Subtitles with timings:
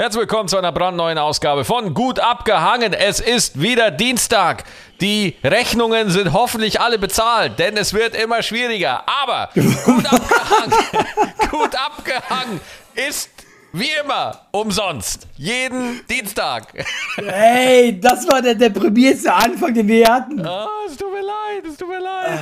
[0.00, 2.92] Herzlich willkommen zu einer brandneuen Ausgabe von Gut abgehangen.
[2.92, 4.62] Es ist wieder Dienstag.
[5.00, 9.02] Die Rechnungen sind hoffentlich alle bezahlt, denn es wird immer schwieriger.
[9.08, 10.72] Aber gut abgehangen,
[11.50, 12.60] gut abgehangen
[12.94, 13.30] ist
[13.72, 15.26] wie immer umsonst.
[15.36, 16.72] Jeden Dienstag.
[17.16, 20.46] Ey, das war der deprimierste Anfang, den wir hatten.
[20.46, 22.38] Oh, es tut mir leid, es tut mir leid.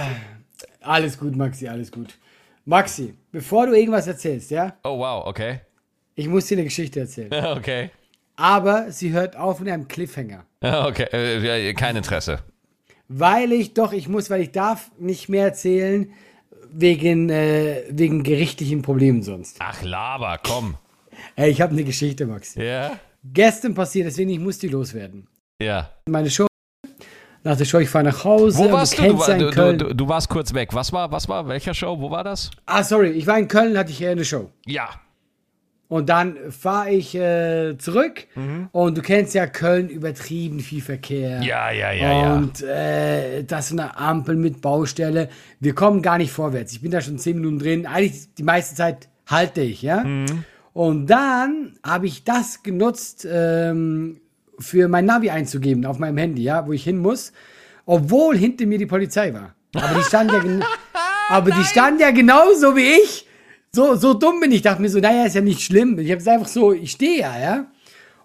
[0.83, 2.19] Alles gut, Maxi, alles gut.
[2.67, 4.75] Maxi, bevor du irgendwas erzählst, ja?
[4.85, 5.61] Oh wow, okay.
[6.17, 7.31] Ich muss dir eine Geschichte erzählen.
[7.57, 7.91] Okay.
[8.39, 10.45] Aber sie hört auf mit einem Cliffhanger.
[10.61, 12.41] Okay, äh, kein Interesse.
[13.09, 16.11] Weil ich doch, ich muss, weil ich darf nicht mehr erzählen,
[16.71, 19.57] wegen, äh, wegen gerichtlichen Problemen sonst.
[19.61, 20.77] Ach, Laber, komm.
[21.35, 22.63] Ey, ich habe eine Geschichte, Maxi.
[22.63, 22.99] Ja?
[23.25, 25.27] Gestern passiert, deswegen ich muss die loswerden.
[25.63, 25.91] Ja.
[26.07, 26.47] Meine Show,
[27.43, 28.59] nach der Show, ich fahre nach Hause.
[28.59, 29.03] Wo warst du?
[29.03, 29.79] Du, in du, Köln.
[29.79, 30.75] du, du warst kurz weg.
[30.75, 31.99] Was war, was war, welcher Show?
[31.99, 32.51] Wo war das?
[32.67, 34.51] Ah, sorry, ich war in Köln, hatte ich äh, eine Show.
[34.67, 34.91] Ja.
[35.89, 38.69] Und dann fahre ich äh, zurück Mhm.
[38.73, 41.41] und du kennst ja Köln übertrieben viel Verkehr.
[41.43, 42.35] Ja, ja, ja, ja.
[42.35, 45.29] Und äh, das ist eine Ampel mit Baustelle.
[45.61, 46.73] Wir kommen gar nicht vorwärts.
[46.73, 47.87] Ich bin da schon zehn Minuten drin.
[47.87, 50.03] Eigentlich die meiste Zeit halte ich, ja.
[50.03, 50.45] Mhm.
[50.73, 54.21] Und dann habe ich das genutzt, ähm,
[54.59, 57.33] für mein Navi einzugeben auf meinem Handy, ja, wo ich hin muss,
[57.85, 59.55] obwohl hinter mir die Polizei war.
[59.75, 60.65] Aber die stand ja, gen-
[61.29, 63.26] aber die stand ja genauso wie ich.
[63.77, 64.63] So, so dumm bin ich.
[64.63, 65.99] Dachte mir so, naja, ist ja nicht schlimm.
[65.99, 67.67] Ich habe es einfach so, ich stehe ja, ja.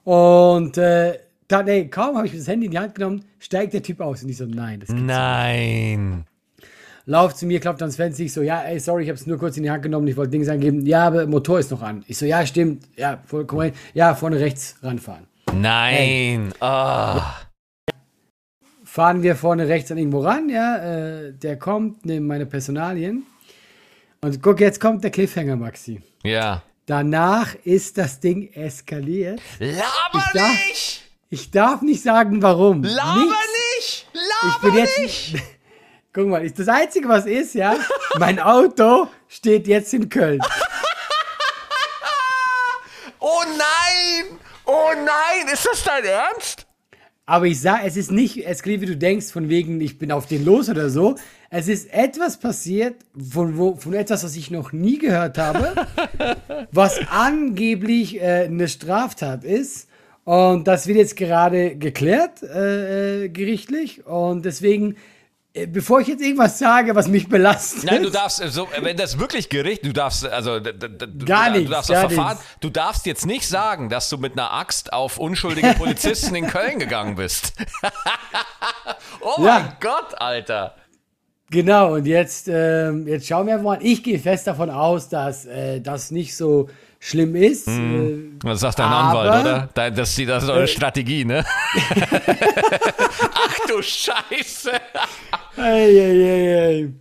[0.05, 3.83] Und äh, dann, ey, kaum habe ich das Handy in die Hand genommen, steigt der
[3.83, 4.23] Typ aus.
[4.23, 5.07] Und ich so, nein, das gibt's nicht.
[5.07, 6.23] Nein.
[7.05, 8.23] Lauf zu mir, klopft ans Fenster.
[8.23, 10.07] Ich so, ja, ey, sorry, ich habe es nur kurz in die Hand genommen.
[10.07, 10.85] Ich wollte Dings angeben.
[10.85, 12.05] Ja, aber Motor ist noch an.
[12.07, 12.85] Ich so, ja, stimmt.
[12.95, 13.73] Ja, voll, komm rein.
[13.93, 15.27] Ja, vorne rechts ranfahren.
[15.53, 16.53] Nein.
[16.61, 17.41] Ah.
[18.85, 23.25] fahren wir vorne rechts an irgendwo ran, ja, äh, der kommt, nimmt meine Personalien.
[24.23, 25.99] Und guck, jetzt kommt der Cliffhanger, Maxi.
[26.23, 26.61] Ja.
[26.85, 29.41] Danach ist das Ding eskaliert.
[29.57, 29.81] Laber
[30.13, 31.01] Ich darf- nicht!
[31.31, 32.83] Ich darf nicht sagen, warum.
[32.83, 33.35] Laber Nichts.
[33.79, 34.07] nicht!
[34.13, 34.99] Ich Laber bin jetzt.
[34.99, 35.35] nicht!
[36.13, 37.75] Guck mal, ist das Einzige, was ist, ja,
[38.19, 40.39] mein Auto steht jetzt in Köln.
[43.23, 44.39] Oh nein!
[44.65, 45.53] Oh nein!
[45.53, 46.65] Ist das dein Ernst?
[47.27, 50.25] Aber ich sag, es ist nicht eskaliert, wie du denkst, von wegen, ich bin auf
[50.25, 51.15] den los oder so.
[51.53, 52.95] Es ist etwas passiert,
[53.29, 55.75] von, wo, von etwas, was ich noch nie gehört habe,
[56.71, 59.89] was angeblich äh, eine Straftat ist.
[60.23, 64.05] Und das wird jetzt gerade geklärt, äh, äh, gerichtlich.
[64.05, 64.95] Und deswegen,
[65.53, 67.83] äh, bevor ich jetzt irgendwas sage, was mich belastet.
[67.83, 70.71] Nein, du darfst, äh, so, wenn das wirklich Gericht, du darfst, also, du,
[71.25, 72.55] Gar du nichts, darfst das Verfahren, nichts.
[72.61, 76.79] du darfst jetzt nicht sagen, dass du mit einer Axt auf unschuldige Polizisten in Köln
[76.79, 77.51] gegangen bist.
[79.19, 79.59] oh Ja.
[79.59, 80.75] mein Gott, Alter.
[81.51, 83.77] Genau, und jetzt, ähm, jetzt schauen wir mal.
[83.81, 87.67] Ich gehe fest davon aus, dass äh, das nicht so schlimm ist.
[87.67, 89.69] Äh, Das sagt dein Aber- Anwalt, oder?
[89.73, 91.43] Dein- Das, ist- das ist eure Strategie, ne?
[93.33, 94.71] Ach du Scheiße.
[95.57, 96.93] Ey, ey, ey.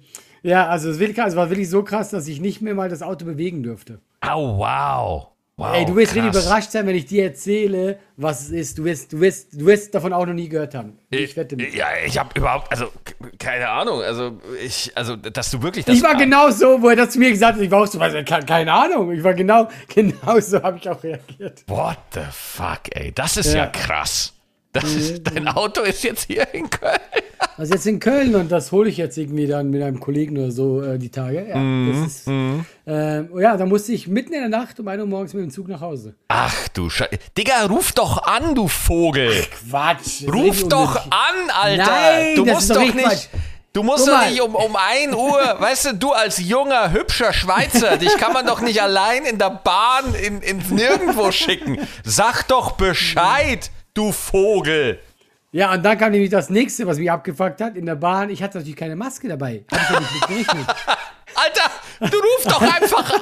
[0.43, 0.99] Ja, also es
[1.37, 4.01] war wirklich so krass, dass ich nicht mehr mal das Auto bewegen durfte.
[4.27, 5.29] Oh, wow.
[5.61, 8.79] Wow, ey, du wirst richtig überrascht sein, wenn ich dir erzähle, was es ist.
[8.79, 10.99] Du wirst, du wirst, du wirst davon auch noch nie gehört haben.
[11.11, 11.75] Ich wette mit.
[11.75, 12.87] Ja, ich habe überhaupt, also
[13.39, 15.95] keine Ahnung, also ich, also dass du wirklich das.
[15.97, 17.63] Ich war genau so, wo er das zu mir gesagt hat.
[17.63, 19.13] Ich war auch so, was, keine, keine Ahnung.
[19.13, 21.63] Ich war genau, genau so habe ich auch reagiert.
[21.67, 23.67] What the fuck, ey, das ist ja, Ja.
[23.67, 24.33] krass.
[24.73, 26.99] Das ist, dein Auto ist jetzt hier in Köln.
[27.57, 30.51] Also jetzt in Köln und das hole ich jetzt irgendwie dann mit einem Kollegen oder
[30.51, 31.47] so äh, die Tage.
[31.47, 32.65] Ja, das ist, ähm,
[33.39, 35.69] ja, da musste ich mitten in der Nacht um 1 Uhr morgens mit dem Zug
[35.69, 36.15] nach Hause.
[36.29, 37.11] Ach du Scheiße.
[37.37, 39.31] Digga, ruf doch an, du Vogel.
[39.69, 39.99] Quatsch.
[39.99, 41.85] das ist Ruf doch an, Alter.
[41.85, 43.07] Nein, du das musst ist doch doch nicht.
[43.07, 43.27] Quatsch.
[43.73, 47.99] Du musst doch nicht um, um 1 Uhr, weißt du, du als junger, hübscher Schweizer,
[47.99, 51.79] dich kann man doch nicht allein in der Bahn in, ins Nirgendwo schicken.
[52.05, 54.99] Sag doch Bescheid, du Vogel.
[55.53, 58.31] Ja, und dann kam nämlich das nächste, was mich abgefuckt hat, in der Bahn.
[58.31, 59.65] Ich hatte natürlich keine Maske dabei.
[59.73, 60.67] Hab ich ja nicht mit gerechnet.
[61.35, 61.71] Alter,
[62.01, 63.13] du ruf doch einfach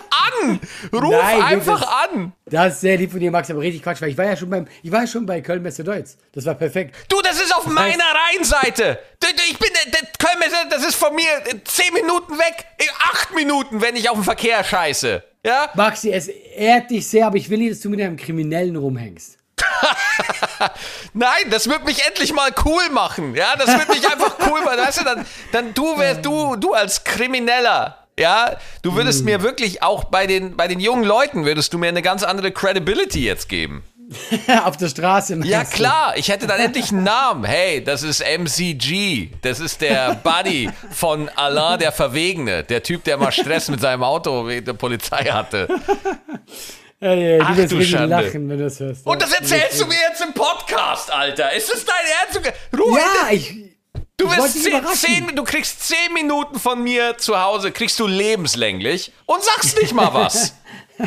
[0.42, 0.60] an.
[0.92, 2.32] Ruf Nein, einfach das- an.
[2.46, 4.50] Das ist sehr lieb von dir, Max, aber richtig Quatsch, weil ich war ja schon
[4.50, 6.16] beim, ich war ja schon bei Köln Messe Deutz.
[6.32, 6.96] Das war perfekt.
[7.08, 8.98] Du, das ist auf meiner Rheinseite.
[9.20, 12.64] Du, du, Ich bin, äh, das, Köln, das ist von mir äh, 10 Minuten weg.
[12.78, 15.22] Äh, 8 Minuten, wenn ich auf dem Verkehr scheiße.
[15.46, 15.70] Ja?
[15.74, 19.37] Maxi, es ehrt dich sehr, aber ich will nicht, dass du mit einem Kriminellen rumhängst.
[21.12, 23.34] Nein, das wird mich endlich mal cool machen.
[23.34, 24.78] Ja, das wird mich einfach cool machen.
[24.78, 27.98] Weißt du, dann, dann du wärst du, du als Krimineller.
[28.18, 31.88] Ja, du würdest mir wirklich auch bei den, bei den jungen Leuten würdest du mir
[31.88, 33.84] eine ganz andere Credibility jetzt geben.
[34.64, 35.38] Auf der Straße.
[35.44, 37.44] Ja klar, ich hätte dann endlich einen Namen.
[37.44, 39.30] Hey, das ist MCG.
[39.42, 42.64] Das ist der Buddy von Alain der Verwegene.
[42.64, 45.68] Der Typ, der mal Stress mit seinem Auto wegen der Polizei hatte.
[47.00, 48.16] Ey, ey, Ach, du wirst Schande.
[48.16, 49.06] lachen, wenn du das hörst.
[49.06, 49.36] Und das Ja.
[49.38, 51.52] erzählst du mir jetzt im Podcast, Alter.
[51.52, 51.94] Ist das dein
[52.42, 52.52] Ernst?
[52.76, 52.98] Ruhe.
[52.98, 53.54] Ja, ich.
[54.16, 59.12] Du, wirst zehn, zehn, du kriegst zehn Minuten von mir zu Hause, kriegst du lebenslänglich
[59.26, 60.54] und sagst nicht mal was.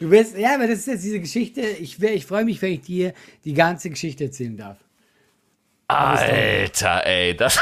[0.00, 1.60] Du wirst, ja, aber das ist jetzt diese Geschichte.
[1.62, 4.76] Ich, ich freue mich, wenn ich dir die ganze Geschichte erzählen darf.
[5.88, 7.36] Alter, ey.
[7.36, 7.58] Das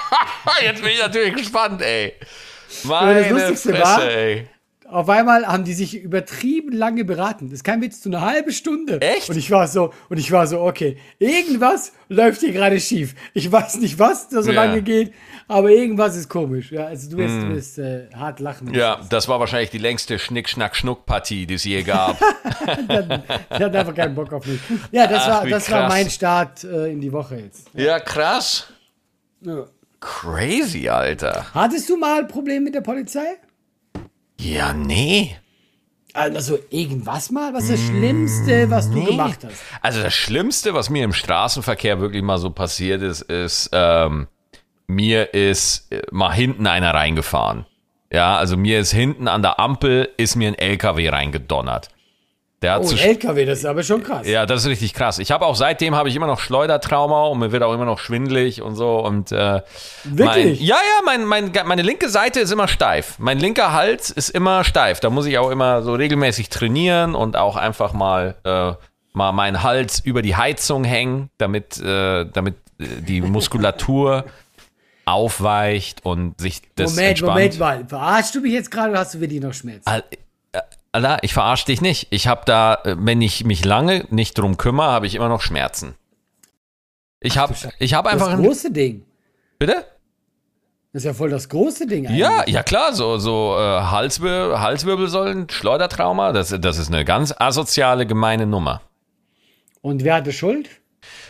[0.62, 2.14] Jetzt bin ich natürlich gespannt, ey.
[2.68, 4.48] das Meine Lustigste Fresse, war- ey.
[4.92, 7.46] Auf einmal haben die sich übertrieben lange beraten.
[7.46, 9.00] Das ist kein Witz, so eine halbe Stunde.
[9.00, 9.30] Echt?
[9.30, 13.14] Und ich war so, und ich war so, okay, irgendwas läuft hier gerade schief.
[13.34, 14.64] Ich weiß nicht, was da so Ja.
[14.64, 15.12] lange geht,
[15.48, 16.70] aber irgendwas ist komisch.
[16.72, 18.72] Ja, also du wirst, du wirst äh, hart lachen.
[18.74, 22.20] Ja, das war wahrscheinlich die längste Schnick-Schnack-Schnuck-Partie, die es je gab.
[22.62, 24.60] Ich hatte einfach keinen Bock auf mich.
[24.90, 27.68] Ja, das, Ach, war, das war mein Start äh, in die Woche jetzt.
[27.74, 28.68] ja, krass.
[29.40, 29.66] Ja.
[30.00, 31.46] Crazy, Alter.
[31.54, 33.36] Hattest du mal Probleme mit der Polizei?
[34.42, 35.36] Ja, nee.
[36.14, 37.54] Also irgendwas mal?
[37.54, 39.04] Was ist das Schlimmste, was du Nee.
[39.06, 39.62] gemacht hast?
[39.80, 44.26] Also das Schlimmste, was mir im Straßenverkehr wirklich mal so passiert ist, ist, ähm,
[44.86, 47.64] mir ist äh, mal hinten einer reingefahren.
[48.12, 51.88] Ja, also mir ist hinten an der Ampel ist mir ein LKW reingedonnert.
[52.62, 54.26] Der hat Oh, LKW, das ist aber schon krass.
[54.26, 55.18] ja, das ist richtig krass.
[55.18, 57.98] Ich habe auch seitdem habe ich immer noch Schleudertrauma und mir wird auch immer noch
[57.98, 59.60] schwindelig und so und äh,
[60.04, 60.60] Wirklich?
[60.60, 63.16] Mein, ja, ja, mein, mein, meine linke Seite ist immer steif.
[63.18, 65.00] Mein linker Hals ist immer steif.
[65.00, 68.72] Da muss ich auch immer so regelmäßig trainieren und auch einfach mal äh,
[69.12, 74.24] mal meinen Hals über die Heizung hängen, damit äh, damit äh, die Muskulatur
[75.04, 77.34] aufweicht und sich das Moment, entspannt.
[77.34, 77.84] Moment mal.
[77.88, 79.82] Verarschst du mich jetzt gerade oder hast du wirklich noch Schmerzen?
[80.92, 82.08] Al- Allah, ich verarsche dich nicht.
[82.10, 85.40] Ich habe da, äh, wenn ich mich lange nicht drum kümmere, habe ich immer noch
[85.40, 85.94] Schmerzen.
[87.20, 89.04] Ich habe ich hab einfach das ein, große Ding.
[89.58, 89.84] bitte?
[90.92, 92.20] Das ist ja voll das große Ding eigentlich.
[92.20, 98.06] Ja, ja klar, so so äh, Halswir Halswirbelsäulen, Schleudertrauma, das das ist eine ganz asoziale
[98.06, 98.82] gemeine Nummer.
[99.80, 100.68] Und wer hatte Schuld?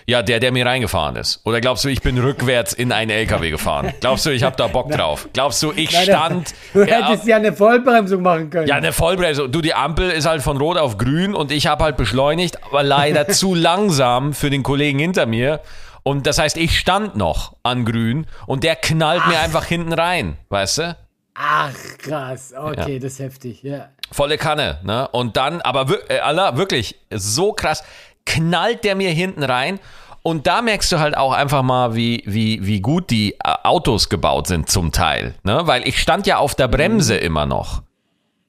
[0.07, 1.41] Ja, der, der mir reingefahren ist.
[1.45, 3.93] Oder glaubst du, ich bin rückwärts in einen LKW gefahren?
[4.01, 5.29] Glaubst du, ich habe da Bock drauf?
[5.33, 8.67] Glaubst du, ich Nein, stand Du ja, hättest ja eine Vollbremsung machen können.
[8.69, 9.49] Ja, eine Vollbremse.
[9.49, 12.83] Du, die Ampel ist halt von rot auf grün und ich habe halt beschleunigt, aber
[12.83, 15.61] leider zu langsam für den Kollegen hinter mir.
[16.03, 20.37] Und das heißt, ich stand noch an grün und der knallt mir einfach hinten rein,
[20.49, 20.97] weißt du?
[21.35, 22.53] Ach, krass.
[22.57, 23.63] Okay, das ist heftig.
[23.63, 23.89] Ja.
[24.11, 25.09] Volle Kanne, ne?
[25.09, 27.83] Und dann, aber wir- äh, Allah, wirklich, so krass,
[28.27, 29.79] knallt der mir hinten rein.
[30.23, 34.09] Und da merkst du halt auch einfach mal, wie, wie, wie gut die äh, Autos
[34.09, 35.35] gebaut sind zum Teil.
[35.43, 35.63] Ne?
[35.65, 37.83] Weil ich stand ja auf der Bremse immer noch.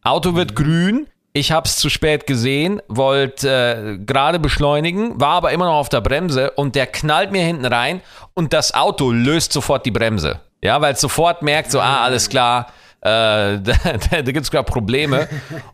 [0.03, 5.65] Auto wird grün, ich hab's zu spät gesehen, wollte äh, gerade beschleunigen, war aber immer
[5.65, 8.01] noch auf der Bremse und der knallt mir hinten rein
[8.35, 10.41] und das Auto löst sofort die Bremse.
[10.61, 12.67] Ja, weil es sofort merkt, so, ah, alles klar,
[13.03, 13.73] äh, da,
[14.11, 15.27] da gibt's gerade Probleme.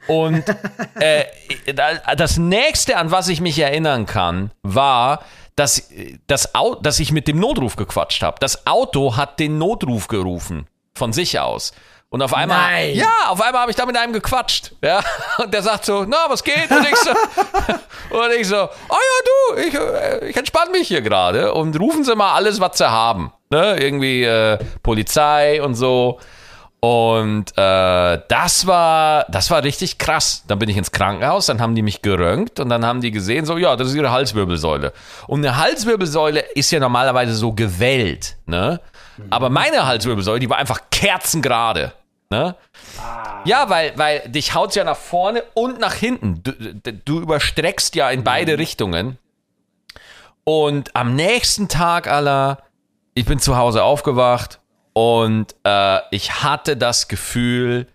[0.07, 0.43] Und
[0.99, 1.25] äh,
[1.73, 5.23] da- das nächste, an was ich mich erinnern kann, war,
[5.55, 5.89] dass,
[6.27, 8.37] das Au dass ich mit dem Notruf gequatscht habe.
[8.39, 11.73] Das Auto hat den Notruf gerufen, von sich aus.
[12.11, 12.95] Und auf einmal, Nein.
[12.95, 14.71] ja, auf einmal habe ich da mit einem gequatscht.
[14.83, 15.01] Ja,
[15.37, 16.71] und der sagt so, na, was geht?
[16.71, 17.11] Und ich so,
[18.17, 22.03] und ich so, oh ja, du, ich, äh, ich entspanne mich hier gerade und rufen
[22.03, 23.31] Sie mal alles, was Sie haben.
[23.51, 23.77] Ne?
[23.79, 26.19] Irgendwie äh, Polizei und so.
[26.81, 30.43] Und äh, das war, das war richtig krass.
[30.47, 33.45] Dann bin ich ins Krankenhaus, dann haben die mich geröntgt und dann haben die gesehen,
[33.45, 34.93] so, ja, das ist ihre Halswirbelsäule.
[35.27, 38.79] Und eine Halswirbelsäule ist ja normalerweise so gewellt, ne?
[39.29, 41.91] Aber meine Halswirbelsäule, die war einfach kerzengerade.
[42.29, 42.55] Ne?
[43.43, 46.43] Ja, weil, weil dich haut's ja nach vorne und nach hinten.
[46.43, 49.17] Du, du überstreckst ja in beide Richtungen.
[50.45, 52.59] Und am nächsten Tag, aller,
[53.13, 54.59] ich bin zu Hause aufgewacht
[54.99, 57.87] und äh, ich hatte das Gefühl,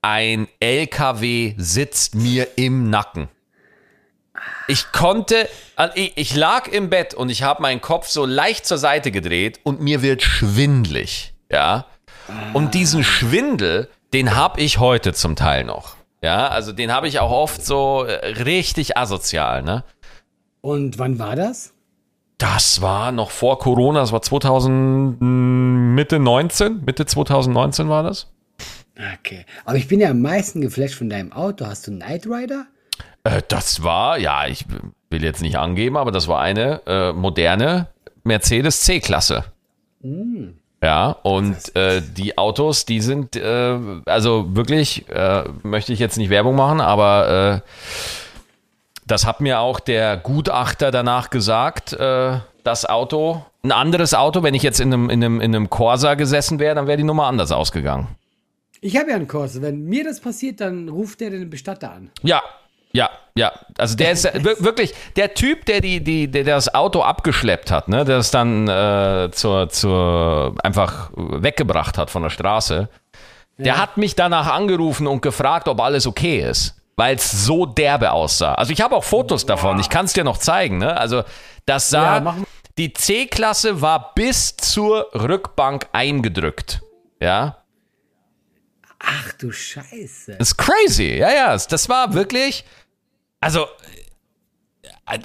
[0.00, 3.28] ein LKW sitzt mir im Nacken.
[4.66, 8.78] Ich konnte, also ich, lag im Bett und ich habe meinen Kopf so leicht zur
[8.78, 11.84] Seite gedreht und mir wird schwindlig, ja.
[12.54, 15.96] Und diesen Schwindel, den habe ich heute zum Teil noch.
[16.22, 19.84] Ja, also den habe ich auch oft so äh, richtig asozial, ne?
[20.62, 21.74] Und wann war das?
[22.40, 25.49] Das war noch vor Corona, das war 2000, mm,
[25.94, 28.28] Mitte 19, Mitte 2019 war das.
[29.18, 29.44] Okay.
[29.64, 31.66] Aber ich bin ja am meisten geflasht von deinem Auto.
[31.66, 32.66] Hast du einen Knight Rider?
[33.24, 34.66] Äh, das war, ja, ich
[35.10, 37.88] will jetzt nicht angeben, aber das war eine äh, moderne
[38.24, 39.44] Mercedes C-Klasse.
[40.82, 46.30] Ja, und äh, die Autos, die sind, äh, also wirklich, äh, möchte ich jetzt nicht
[46.30, 47.62] Werbung machen, aber
[49.06, 54.62] das hat mir auch der Gutachter danach gesagt, das Auto, ein anderes Auto, wenn ich
[54.62, 57.52] jetzt in einem, in einem, in einem Corsa gesessen wäre, dann wäre die Nummer anders
[57.52, 58.08] ausgegangen.
[58.80, 59.60] Ich habe ja einen Kurs.
[59.60, 62.10] Wenn mir das passiert, dann ruft der den Bestatter an.
[62.22, 62.40] Ja,
[62.92, 63.52] ja, ja.
[63.76, 67.88] Also der ist wir- wirklich der Typ, der die, die, der das Auto abgeschleppt hat,
[67.88, 72.88] ne, der es dann äh, zur, zur einfach weggebracht hat von der Straße.
[73.58, 78.10] Der hat mich danach angerufen und gefragt, ob alles okay ist, weil es so derbe
[78.12, 78.54] aussah.
[78.54, 79.78] Also ich habe auch Fotos davon.
[79.78, 80.78] Ich kann es dir noch zeigen.
[80.78, 80.96] Ne?
[80.96, 81.24] Also
[81.66, 82.20] das sah.
[82.22, 82.34] Ja.
[82.80, 86.80] Die C-Klasse war bis zur Rückbank eingedrückt.
[87.20, 87.58] Ja.
[88.98, 90.36] Ach du Scheiße.
[90.38, 91.14] Das ist crazy.
[91.16, 91.56] Ja, ja.
[91.56, 92.64] Das war wirklich.
[93.40, 93.66] Also.
[95.06, 95.18] äh,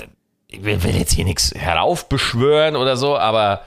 [0.48, 3.62] Ich will will jetzt hier nichts heraufbeschwören oder so, aber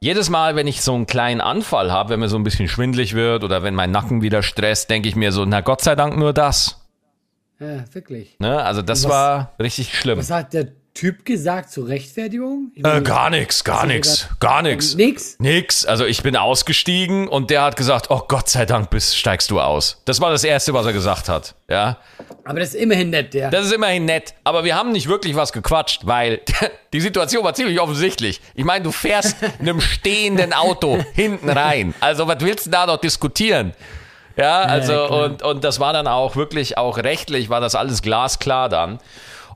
[0.00, 3.14] jedes Mal, wenn ich so einen kleinen Anfall habe, wenn mir so ein bisschen schwindlig
[3.14, 6.16] wird oder wenn mein Nacken wieder stresst, denke ich mir so, na Gott sei Dank
[6.16, 6.80] nur das.
[7.58, 8.36] Ja, wirklich.
[8.38, 8.62] Ne?
[8.62, 10.18] Also das Was- war richtig schlimm.
[10.18, 12.72] Was hat der Typ gesagt zur Rechtfertigung?
[12.76, 14.96] Äh, gar nix, gar gesagt- gar nix.
[14.96, 15.36] Nix?
[15.38, 15.84] Nix.
[15.86, 19.60] Also ich bin ausgestiegen und der hat gesagt, oh Gott sei Dank bist, steigst du
[19.60, 20.02] aus.
[20.04, 21.54] Das war das Erste, was er gesagt hat.
[21.68, 21.98] Ja.
[22.44, 23.50] Aber das ist immerhin nett, der.
[23.50, 26.40] Das ist immerhin nett, aber wir haben nicht wirklich was gequatscht, weil
[26.92, 28.40] die Situation war ziemlich offensichtlich.
[28.54, 31.94] Ich meine, du fährst in einem stehenden Auto hinten rein.
[32.00, 33.72] Also, was willst du da noch diskutieren?
[34.36, 35.10] Ja, also, klar.
[35.24, 38.98] und, und das war dann auch wirklich, auch rechtlich war das alles glasklar dann.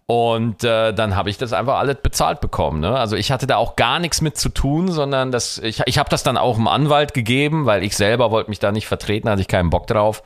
[0.07, 2.81] Und äh, dann habe ich das einfach alles bezahlt bekommen.
[2.81, 2.99] Ne?
[2.99, 6.11] Also ich hatte da auch gar nichts mit zu tun, sondern das, ich, ich habe
[6.11, 9.41] das dann auch dem Anwalt gegeben, weil ich selber wollte mich da nicht vertreten, hatte
[9.41, 10.23] ich keinen Bock drauf.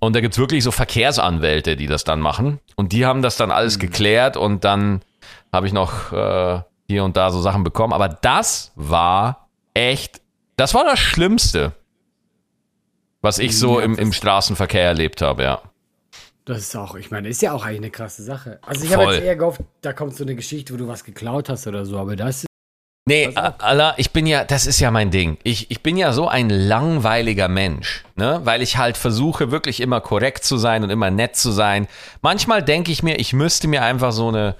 [0.00, 2.58] Und da gibt's wirklich so Verkehrsanwälte, die das dann machen.
[2.74, 5.02] Und die haben das dann alles geklärt und dann
[5.52, 7.92] habe ich noch äh, hier und da so Sachen bekommen.
[7.92, 10.20] Aber das war echt,
[10.56, 11.72] das war das Schlimmste,
[13.20, 15.60] was ich so im, im Straßenverkehr erlebt habe, ja.
[16.48, 18.58] Das ist auch, ich meine, ist ja auch eigentlich eine krasse Sache.
[18.62, 21.50] Also ich habe jetzt eher gehofft, da kommt so eine Geschichte, wo du was geklaut
[21.50, 22.46] hast oder so, aber das ist
[23.06, 25.38] Nee, Allah, ich bin ja, das ist ja mein Ding.
[25.42, 28.40] Ich, ich bin ja so ein langweiliger Mensch, ne?
[28.44, 31.86] Weil ich halt versuche, wirklich immer korrekt zu sein und immer nett zu sein.
[32.20, 34.56] Manchmal denke ich mir, ich müsste mir einfach so eine,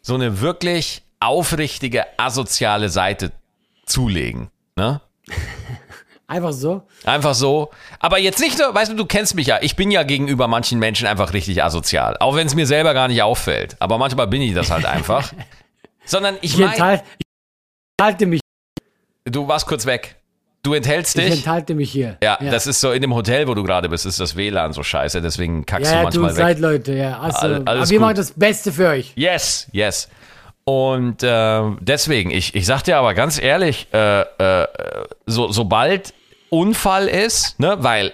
[0.00, 3.32] so eine wirklich aufrichtige, asoziale Seite
[3.84, 5.00] zulegen, ne?
[6.32, 6.82] Einfach so.
[7.04, 7.70] Einfach so.
[8.00, 9.58] Aber jetzt nicht nur, weißt du, du kennst mich ja.
[9.62, 12.16] Ich bin ja gegenüber manchen Menschen einfach richtig asozial.
[12.18, 13.76] Auch wenn es mir selber gar nicht auffällt.
[13.78, 15.32] Aber manchmal bin ich das halt einfach.
[16.04, 17.26] Sondern ich Ich, meine, enthalte, ich
[17.98, 18.40] enthalte mich,
[19.24, 20.16] du warst kurz weg.
[20.64, 21.34] Du enthältst ich dich.
[21.38, 22.18] enthalte mich hier.
[22.22, 24.84] Ja, das ist so in dem Hotel, wo du gerade bist, ist das WLAN so
[24.84, 26.44] scheiße, deswegen kackst ja, du ja, manchmal uns weg.
[26.44, 27.18] leid, Leute, ja.
[27.18, 28.00] Also, All- aber wir gut.
[28.00, 29.12] machen das Beste für euch.
[29.16, 30.08] Yes, yes.
[30.64, 34.68] Und äh, deswegen, ich, ich sag dir aber ganz ehrlich, äh, äh,
[35.26, 36.14] so, sobald
[36.52, 38.12] Unfall ist, ne, weil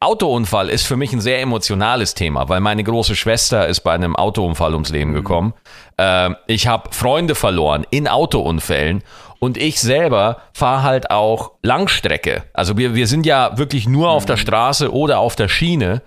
[0.00, 4.16] Autounfall ist für mich ein sehr emotionales Thema, weil meine große Schwester ist bei einem
[4.16, 5.52] Autounfall ums Leben gekommen.
[5.98, 9.02] Ähm, ich habe Freunde verloren in Autounfällen
[9.38, 12.44] und ich selber fahre halt auch Langstrecke.
[12.54, 16.00] Also wir, wir sind ja wirklich nur auf der Straße oder auf der Schiene.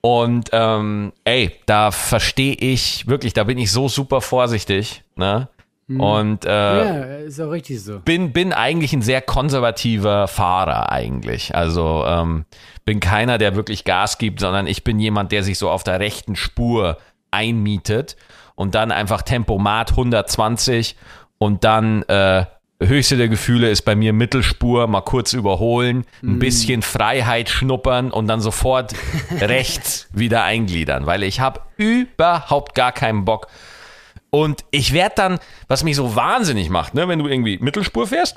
[0.00, 5.02] Und ähm, ey, da verstehe ich wirklich, da bin ich so super vorsichtig.
[5.16, 5.48] Ne?
[5.88, 8.00] Und äh, Ja, ist auch richtig so.
[8.00, 11.54] bin, bin eigentlich ein sehr konservativer Fahrer eigentlich.
[11.54, 12.44] Also ähm,
[12.84, 15.98] bin keiner, der wirklich Gas gibt, sondern ich bin jemand, der sich so auf der
[15.98, 16.98] rechten Spur
[17.30, 18.16] einmietet
[18.54, 20.96] und dann einfach Tempomat 120
[21.38, 22.44] und dann äh,
[22.82, 28.26] höchste der Gefühle ist bei mir Mittelspur, mal kurz überholen, ein bisschen Freiheit schnuppern und
[28.28, 28.94] dann sofort
[29.40, 33.48] rechts wieder eingliedern, weil ich habe überhaupt gar keinen Bock.
[34.30, 38.36] Und ich werde dann, was mich so wahnsinnig macht, ne, wenn du irgendwie Mittelspur fährst,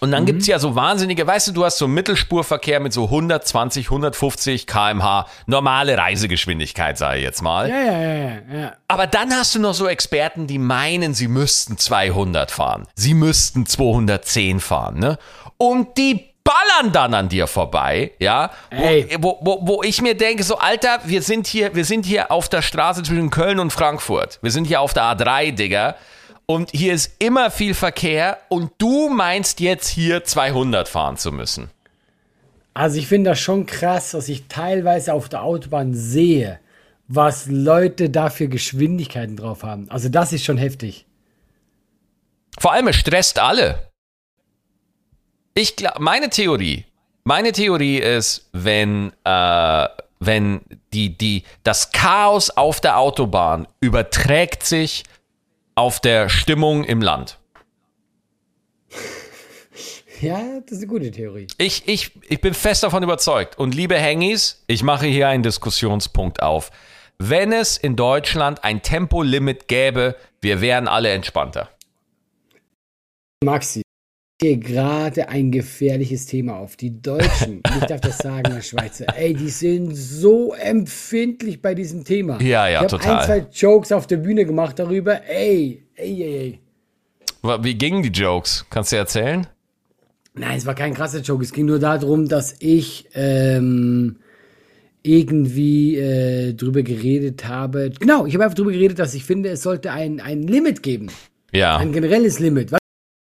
[0.00, 3.86] und dann gibt's ja so wahnsinnige, weißt du, du hast so Mittelspurverkehr mit so 120,
[3.86, 7.68] 150 kmh, normale Reisegeschwindigkeit, sage ich jetzt mal.
[7.68, 8.72] Ja, ja, ja, ja.
[8.86, 12.86] Aber dann hast du noch so Experten, die meinen, sie müssten 200 fahren.
[12.94, 15.18] Sie müssten 210 fahren, ne?
[15.56, 18.50] Und die ballern dann an dir vorbei, ja?
[19.18, 22.32] Wo, wo, wo, wo ich mir denke, so, Alter, wir sind hier, wir sind hier
[22.32, 24.38] auf der Straße zwischen Köln und Frankfurt.
[24.40, 25.96] Wir sind hier auf der A3, Digga.
[26.46, 31.70] Und hier ist immer viel Verkehr und du meinst jetzt hier 200 fahren zu müssen.
[32.72, 36.60] Also ich finde das schon krass, was ich teilweise auf der Autobahn sehe,
[37.08, 39.90] was Leute da für Geschwindigkeiten drauf haben.
[39.90, 41.04] Also das ist schon heftig.
[42.58, 43.87] Vor allem, es stresst alle.
[45.54, 46.84] Ich glaube, meine Theorie,
[47.24, 49.88] meine Theorie ist, wenn, äh,
[50.20, 50.60] wenn
[50.92, 55.04] die, die, das Chaos auf der Autobahn überträgt sich
[55.74, 57.38] auf der Stimmung im Land.
[60.20, 61.46] Ja, das ist eine gute Theorie.
[61.58, 63.58] Ich, ich, ich bin fest davon überzeugt.
[63.58, 66.70] Und liebe Hengis, ich mache hier einen Diskussionspunkt auf.
[67.18, 71.68] Wenn es in Deutschland ein Tempolimit gäbe, wir wären alle entspannter.
[73.44, 73.82] Maxi.
[74.40, 76.76] Hier gerade ein gefährliches Thema auf.
[76.76, 82.04] Die Deutschen, ich darf das sagen, der Schweizer, ey, die sind so empfindlich bei diesem
[82.04, 82.40] Thema.
[82.40, 83.18] Ja, ja, ich total.
[83.18, 85.24] ein, zwei Jokes auf der Bühne gemacht darüber.
[85.28, 87.58] Ey, ey, ey, ey.
[87.62, 88.64] Wie gingen die Jokes?
[88.70, 89.46] Kannst du erzählen?
[90.34, 91.42] Nein, es war kein krasser Joke.
[91.42, 94.18] Es ging nur darum, dass ich ähm,
[95.02, 97.90] irgendwie äh, drüber geredet habe.
[97.98, 101.08] Genau, ich habe einfach drüber geredet, dass ich finde, es sollte ein, ein Limit geben.
[101.52, 101.76] Ja.
[101.76, 102.72] Ein generelles Limit.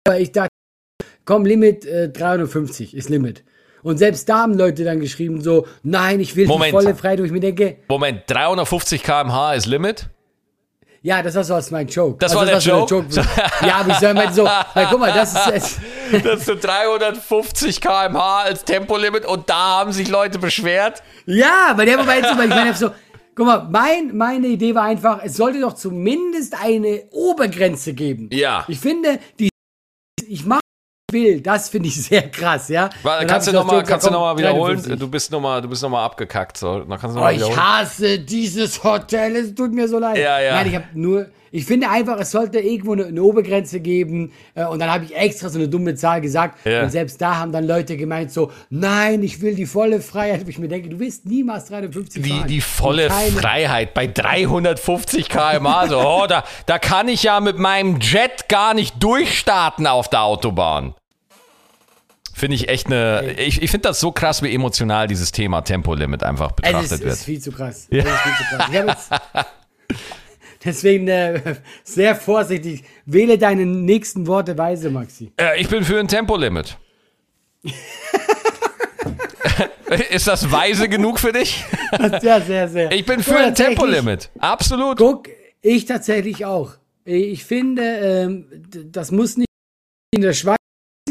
[0.06, 0.51] Weil ich dachte,
[1.32, 3.46] komm, Limit äh, 350 ist Limit.
[3.84, 6.68] Und selbst da haben Leute dann geschrieben so, nein, ich will Moment.
[6.68, 10.10] die volle Freiheit, wo ich mir denke, Moment, 350 km/h ist Limit?
[11.04, 12.18] ja, das war so als mein Joke.
[12.20, 13.08] Das war der so Joke?
[13.66, 15.80] ja, aber ich sag mal so, weil guck mal, das ist jetzt,
[16.24, 21.02] Das sind 350 km/h als Tempolimit und da haben sich Leute beschwert.
[21.26, 22.92] ja, weil der war jetzt so, ich meine so,
[23.36, 28.30] guck mal, mein, meine Idee war einfach, es sollte doch zumindest eine Obergrenze geben.
[28.34, 28.66] Ja.
[28.68, 29.48] Ich finde, die,
[30.28, 30.60] ich mache
[31.12, 32.90] will, das finde ich sehr krass, ja.
[33.04, 34.76] Dann kannst du nochmal noch mal komm, wiederholen?
[34.78, 35.00] 350.
[35.00, 36.58] Du bist nochmal, noch mal abgekackt.
[36.58, 36.80] So.
[36.80, 40.18] Dann kannst du noch Oh, ich hasse dieses Hotel, es tut mir so leid.
[40.18, 40.56] Ja, ja.
[40.56, 44.32] Nein, ich habe nur, ich finde einfach, es sollte irgendwo eine, eine Obergrenze geben.
[44.56, 46.66] Äh, und dann habe ich extra so eine dumme Zahl gesagt.
[46.66, 46.84] Ja.
[46.84, 50.46] Und selbst da haben dann Leute gemeint so, nein, ich will die volle Freiheit.
[50.46, 52.48] Wo ich mir denke, du willst niemals 350 Die, fahren.
[52.48, 55.88] die volle Und keine- Freiheit bei 350 km/h.
[55.88, 60.24] So, oh, da, da kann ich ja mit meinem Jet gar nicht durchstarten auf der
[60.24, 60.94] Autobahn.
[62.34, 63.36] Finde ich echt eine.
[63.38, 67.06] Ich, ich finde das so krass, wie emotional dieses Thema Tempolimit einfach betrachtet das ist
[67.06, 67.18] wird.
[67.18, 67.88] viel zu krass.
[67.90, 68.68] Das ist viel zu krass.
[68.68, 69.10] Ich jetzt,
[70.66, 72.84] deswegen äh, sehr vorsichtig.
[73.06, 75.32] Wähle deine nächsten Worte weise, Maxi.
[75.40, 76.78] Äh, ich bin für ein Tempolimit.
[80.10, 81.64] Ist das weise genug für dich?
[82.22, 82.90] Ja, sehr, sehr.
[82.94, 84.30] Ich bin für ein Tempolimit.
[84.40, 84.98] Absolut.
[84.98, 85.28] Guck,
[85.62, 86.76] ich tatsächlich auch.
[87.04, 88.46] Ich finde, ähm,
[88.86, 89.50] das muss nicht
[90.16, 90.56] in der Schweiz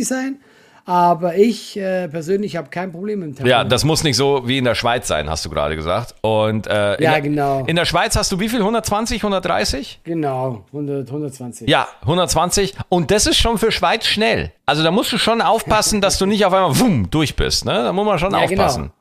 [0.00, 0.40] sein,
[0.84, 3.70] aber ich äh, persönlich habe kein Problem mit dem Ja, Tempo.
[3.70, 6.14] das muss nicht so wie in der Schweiz sein, hast du gerade gesagt.
[6.22, 7.64] Und äh, in Ja, der, genau.
[7.66, 8.60] In der Schweiz hast du wie viel?
[8.60, 10.00] 120, 130?
[10.04, 11.68] Genau, 100, 120.
[11.68, 12.74] Ja, 120.
[12.88, 14.52] Und das ist schon für Schweiz schnell.
[14.66, 17.64] Also da musst du schon aufpassen, dass du nicht auf einmal wumm, durch bist.
[17.64, 17.72] Ne?
[17.72, 18.62] Da muss man schon Ja, genau.
[18.64, 18.92] aufpassen.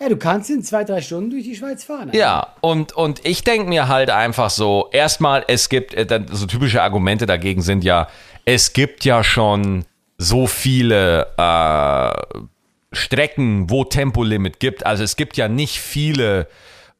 [0.00, 2.10] Ja, du kannst in zwei, drei Stunden durch die Schweiz fahren.
[2.12, 6.82] Ja, und, und ich denke mir halt einfach so, erstmal, es gibt, äh, so typische
[6.82, 8.06] Argumente dagegen sind ja,
[8.44, 9.84] es gibt ja schon
[10.18, 12.46] so viele äh,
[12.92, 14.84] Strecken, wo Tempolimit gibt.
[14.84, 16.48] Also es gibt ja nicht viele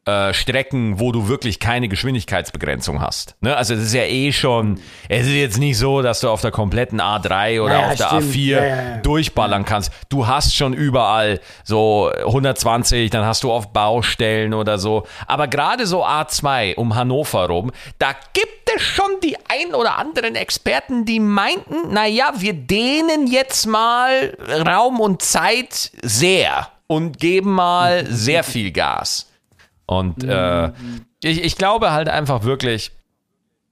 [0.08, 3.36] äh, Strecken, wo du wirklich keine Geschwindigkeitsbegrenzung hast.
[3.40, 3.54] Ne?
[3.56, 6.50] Also es ist ja eh schon, es ist jetzt nicht so, dass du auf der
[6.50, 8.34] kompletten A3 oder Ja, ja, auf der stimmt.
[8.34, 8.96] A4 Ja, ja, ja.
[8.98, 9.92] durchballern kannst.
[10.08, 15.06] Du hast schon überall so 120, dann hast du auf Baustellen oder so.
[15.26, 20.34] Aber gerade so A2 um Hannover rum, da gibt es schon die ein oder anderen
[20.36, 28.06] Experten, die meinten, naja, wir dehnen jetzt mal Raum und Zeit sehr und geben mal
[28.06, 29.27] sehr viel Gas.
[29.88, 30.68] Und äh,
[31.22, 32.92] ich, ich glaube halt einfach wirklich,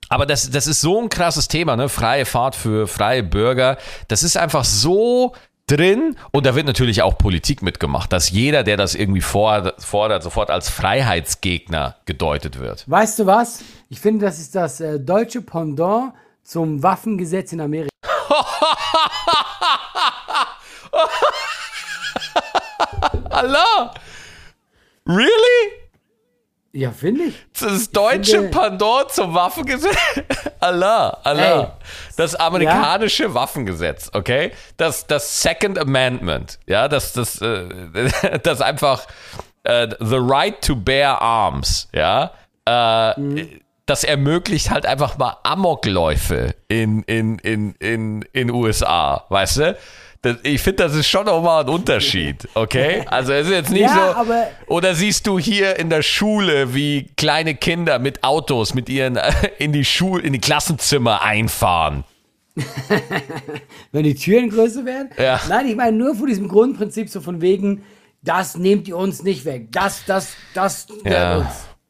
[0.09, 1.91] aber das, das ist so ein krasses Thema, ne?
[1.91, 3.77] Freie Fahrt für freie Bürger.
[4.09, 5.35] Das ist einfach so
[5.67, 10.23] drin und da wird natürlich auch Politik mitgemacht, dass jeder, der das irgendwie fordert, fordert
[10.23, 12.89] sofort als Freiheitsgegner gedeutet wird.
[12.89, 13.63] Weißt du was?
[13.91, 17.91] Ich finde, das ist das äh, deutsche Pendant zum Waffengesetz in Amerika.
[23.31, 23.93] Allah!
[25.07, 25.86] Really?
[26.77, 27.35] Ja, finde ich.
[27.59, 29.97] Das deutsche finde- Pendant zum Waffengesetz?
[30.61, 31.61] Allah, Allah.
[31.62, 31.67] Ey.
[32.19, 34.53] Das amerikanische Waffengesetz, okay?
[34.77, 37.65] Das, das Second Amendment, ja, das, das, äh,
[38.43, 39.07] das einfach
[39.65, 42.33] äh, the right to bear arms, ja,
[42.67, 43.15] äh,
[43.87, 49.79] das ermöglicht halt einfach mal Amokläufe in, in, in, in, in USA, weißt du?
[50.23, 53.05] Das, ich finde, das ist schon nochmal ein Unterschied, okay?
[53.11, 54.33] Also es ist jetzt nicht Ja, so.
[54.75, 59.19] Oder siehst du hier in der Schule, wie kleine Kinder mit Autos mit ihren
[59.59, 62.05] in die Schul in die Klassenzimmer einfahren?
[63.93, 65.11] Wenn die Türen größer werden?
[65.19, 65.41] Ja.
[65.49, 67.83] Nein, ich meine nur von diesem Grundprinzip so von wegen,
[68.23, 69.69] das nehmt ihr uns nicht weg.
[69.73, 71.39] Das, das, das Ja.
[71.39, 71.47] uns.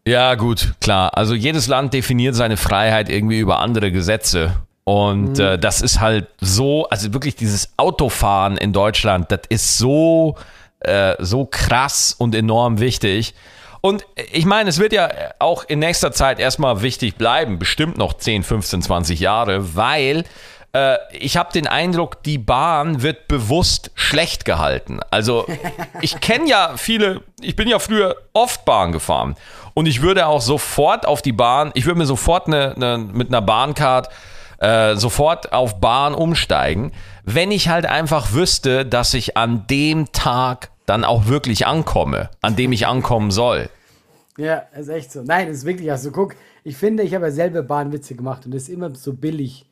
[0.07, 1.17] Ja, gut, klar.
[1.17, 4.57] Also jedes Land definiert seine Freiheit irgendwie über andere Gesetze.
[4.89, 10.37] Und äh, das ist halt so, also wirklich dieses Autofahren in Deutschland, das ist so,
[10.79, 13.35] äh, so krass und enorm wichtig.
[13.81, 18.13] Und ich meine, es wird ja auch in nächster Zeit erstmal wichtig bleiben, bestimmt noch
[18.13, 20.23] 10, 15, 20 Jahre, weil
[20.73, 25.01] äh, ich habe den Eindruck, die Bahn wird bewusst schlecht gehalten.
[25.11, 25.47] Also
[26.01, 29.35] ich kenne ja viele, ich bin ja früher oft Bahn gefahren
[29.75, 33.31] und ich würde auch sofort auf die Bahn, ich würde mir sofort eine, eine, mit
[33.31, 34.11] einer Bahncard
[34.59, 36.93] äh, sofort auf Bahn umsteigen,
[37.25, 42.57] wenn ich halt einfach wüsste, dass ich an dem Tag dann auch wirklich ankomme, an
[42.57, 43.69] dem ich ankommen soll.
[44.39, 45.23] Ja, ist echt so.
[45.23, 48.65] Nein, ist wirklich, also guck, ich finde, ich habe ja selber Bahnwitze gemacht und es
[48.65, 49.67] ist immer so billig,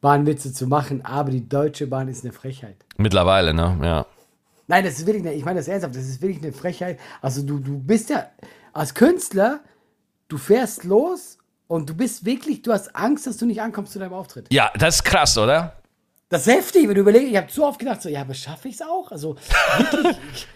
[0.00, 2.76] Bahnwitze zu machen, aber die Deutsche Bahn ist eine Frechheit.
[2.96, 3.78] Mittlerweile, ne?
[3.82, 4.06] Ja.
[4.66, 6.98] Nein, das ist wirklich, eine, ich meine das ernsthaft, das ist wirklich eine Frechheit.
[7.20, 8.26] Also du, du bist ja,
[8.72, 9.60] als Künstler,
[10.28, 11.36] du fährst los
[11.70, 14.46] und du bist wirklich, du hast Angst, dass du nicht ankommst zu deinem Auftritt.
[14.52, 15.74] Ja, das ist krass, oder?
[16.28, 18.66] Das ist heftig, wenn du überlegst, ich habe zu oft gedacht, so, ja, aber schaffe
[18.66, 19.12] ich es auch?
[19.12, 19.36] Also
[19.78, 20.46] wirklich, ich,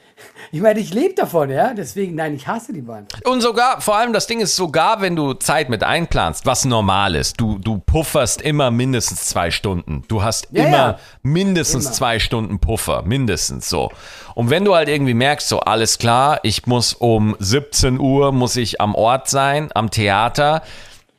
[0.50, 3.06] ich meine, ich lebe davon, ja, deswegen, nein, ich hasse die Bahn.
[3.24, 7.14] Und sogar, vor allem das Ding ist, sogar wenn du Zeit mit einplanst, was normal
[7.14, 10.02] ist, du, du pufferst immer mindestens zwei Stunden.
[10.08, 10.98] Du hast Ja, immer ja.
[11.22, 11.94] mindestens Immer.
[11.94, 13.92] zwei Stunden Puffer, mindestens so.
[14.34, 18.56] Und wenn du halt irgendwie merkst, so alles klar, ich muss um 17 Uhr, muss
[18.56, 20.62] ich am Ort sein, am Theater,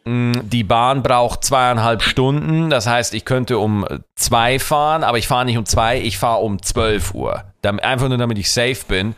[0.08, 2.70] die Bahn braucht zweieinhalb Stunden.
[2.70, 6.42] Das heißt, ich könnte um zwei fahren, aber ich fahre nicht um zwei, ich fahre
[6.42, 7.44] um 12 Uhr.
[7.64, 9.16] Einfach nur, damit ich safe bin.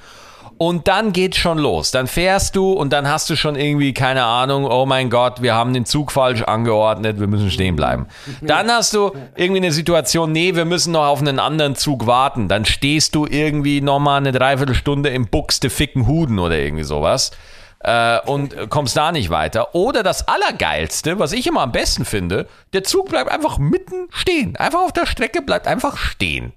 [0.58, 1.92] Und dann geht's schon los.
[1.92, 5.54] Dann fährst du und dann hast du schon irgendwie, keine Ahnung, oh mein Gott, wir
[5.54, 8.08] haben den Zug falsch angeordnet, wir müssen stehen bleiben.
[8.42, 12.48] Dann hast du irgendwie eine Situation, nee, wir müssen noch auf einen anderen Zug warten.
[12.48, 17.32] Dann stehst du irgendwie nochmal eine Dreiviertelstunde im Buxteficken Huden oder irgendwie sowas
[17.80, 19.76] äh, und kommst da nicht weiter.
[19.76, 24.56] Oder das Allergeilste, was ich immer am besten finde, der Zug bleibt einfach mitten stehen.
[24.58, 26.54] Einfach auf der Strecke bleibt einfach stehen.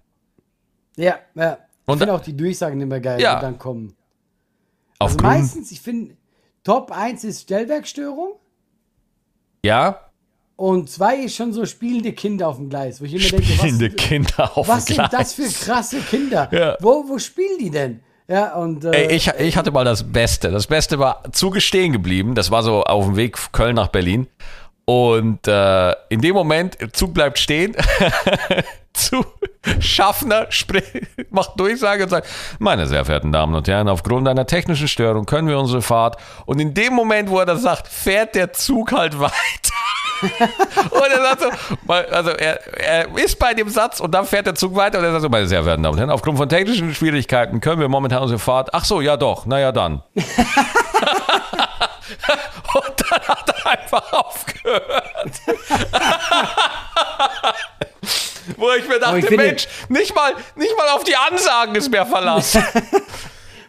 [0.96, 1.52] Ja, ja.
[1.54, 3.36] Ich Und finde da- auch die Durchsagen immer geil, Ja.
[3.36, 3.94] die dann kommen.
[4.98, 6.16] Also Aufgrund, meistens, ich finde,
[6.62, 8.34] Top 1 ist Stellwerkstörung
[9.64, 9.98] ja,
[10.56, 13.88] und 2 ist schon so spielende Kinder auf dem Gleis, wo ich immer denke, spielende
[13.90, 15.34] was, Kinder auf was dem sind Gleis.
[15.34, 16.48] das für krasse Kinder?
[16.52, 16.76] Ja.
[16.80, 18.02] Wo, wo spielen die denn?
[18.30, 20.52] Ja, und äh, Ey, ich, ich hatte mal das Beste.
[20.52, 22.36] Das Beste war Zug ist stehen geblieben.
[22.36, 24.28] Das war so auf dem Weg Köln nach Berlin.
[24.84, 27.76] Und äh, in dem Moment, Zug bleibt stehen,
[28.92, 29.24] zu
[29.80, 30.46] Schaffner
[31.30, 32.28] macht Durchsage und sagt,
[32.60, 36.16] meine sehr verehrten Damen und Herren, aufgrund einer technischen Störung können wir unsere Fahrt.
[36.46, 39.34] Und in dem Moment, wo er das sagt, fährt der Zug halt weiter.
[40.90, 41.48] Und er sagt so,
[41.92, 45.12] also er, er ist bei dem Satz und dann fährt der Zug weiter und er
[45.12, 48.22] sagt so, meine sehr verehrten Damen und Herren, aufgrund von technischen Schwierigkeiten können wir momentan
[48.22, 50.02] unsere Fahrt, ach so, ja doch, naja dann.
[50.14, 50.26] und
[52.98, 54.84] dann hat er einfach aufgehört.
[58.56, 62.06] Wo ich mir dachte, ich Mensch, nicht mal, nicht mal auf die Ansagen ist mehr
[62.06, 62.58] Verlass.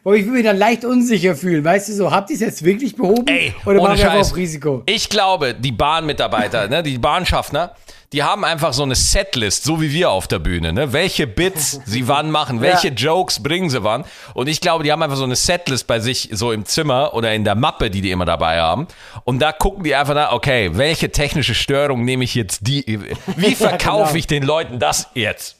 [0.03, 1.63] Wo ich mich dann leicht unsicher fühlen.
[1.63, 3.27] Weißt du so, habt ihr es jetzt wirklich behoben?
[3.27, 4.83] Ey, oder machen wir auf Risiko?
[4.85, 7.75] Ich glaube, die Bahnmitarbeiter, ne, die Bahnschaffner,
[8.11, 10.91] die haben einfach so eine Setlist, so wie wir auf der Bühne, ne?
[10.91, 14.03] Welche Bits sie wann machen, welche Jokes bringen sie wann.
[14.33, 17.33] Und ich glaube, die haben einfach so eine Setlist bei sich so im Zimmer oder
[17.33, 18.87] in der Mappe, die die immer dabei haben.
[19.23, 22.99] Und da gucken die einfach nach, okay, welche technische Störung nehme ich jetzt die,
[23.37, 24.15] wie verkaufe genau.
[24.15, 25.55] ich den Leuten das jetzt?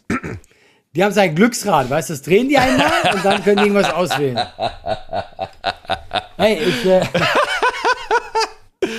[0.93, 3.93] Die haben sein Glücksrad, weißt du, das drehen die einmal und dann können die irgendwas
[3.93, 4.37] auswählen.
[6.35, 7.01] Hey, ich, äh,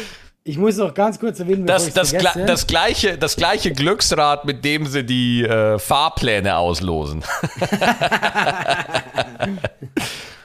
[0.45, 2.47] ich muss noch ganz kurz erwähnen, Das, das, vergesse.
[2.47, 7.23] das, gleiche, das gleiche Glücksrad, mit dem sie die äh, Fahrpläne auslosen.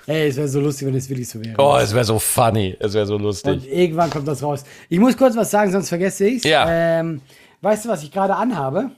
[0.10, 1.56] Hey, es wäre so lustig, wenn es wirklich so wäre.
[1.58, 2.78] Oh, es wäre so funny.
[2.80, 3.52] Es wäre so lustig.
[3.52, 4.64] Und irgendwann kommt das raus.
[4.88, 6.44] Ich muss kurz was sagen, sonst vergesse ich es.
[6.46, 6.66] Ja.
[6.70, 7.20] Ähm,
[7.60, 8.92] weißt du, was ich gerade anhabe?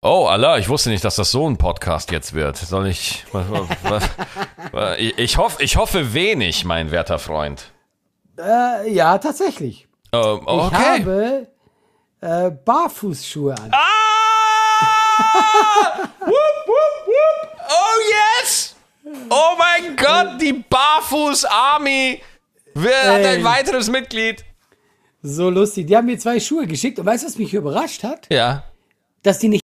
[0.00, 2.56] Oh, Allah, ich wusste nicht, dass das so ein Podcast jetzt wird.
[2.56, 3.24] Soll ich.
[3.32, 3.46] Was,
[3.82, 4.02] was,
[4.70, 7.72] was, ich, ich, hoff, ich hoffe wenig, mein werter Freund.
[8.38, 9.88] Äh, ja, tatsächlich.
[10.12, 11.00] Ähm, Ich okay.
[11.00, 11.48] habe
[12.20, 13.72] äh, Barfußschuhe an.
[13.72, 13.78] ah!
[16.20, 17.56] wupp, wupp, wupp.
[17.68, 18.00] Oh,
[18.44, 18.76] yes!
[19.30, 22.22] Oh mein Gott, die Barfuß-Army
[22.76, 23.44] hat ein Ey.
[23.44, 24.44] weiteres Mitglied.
[25.22, 25.88] So lustig.
[25.88, 28.28] Die haben mir zwei Schuhe geschickt und weißt du, was mich überrascht hat?
[28.32, 28.62] Ja.
[29.24, 29.62] Dass die nicht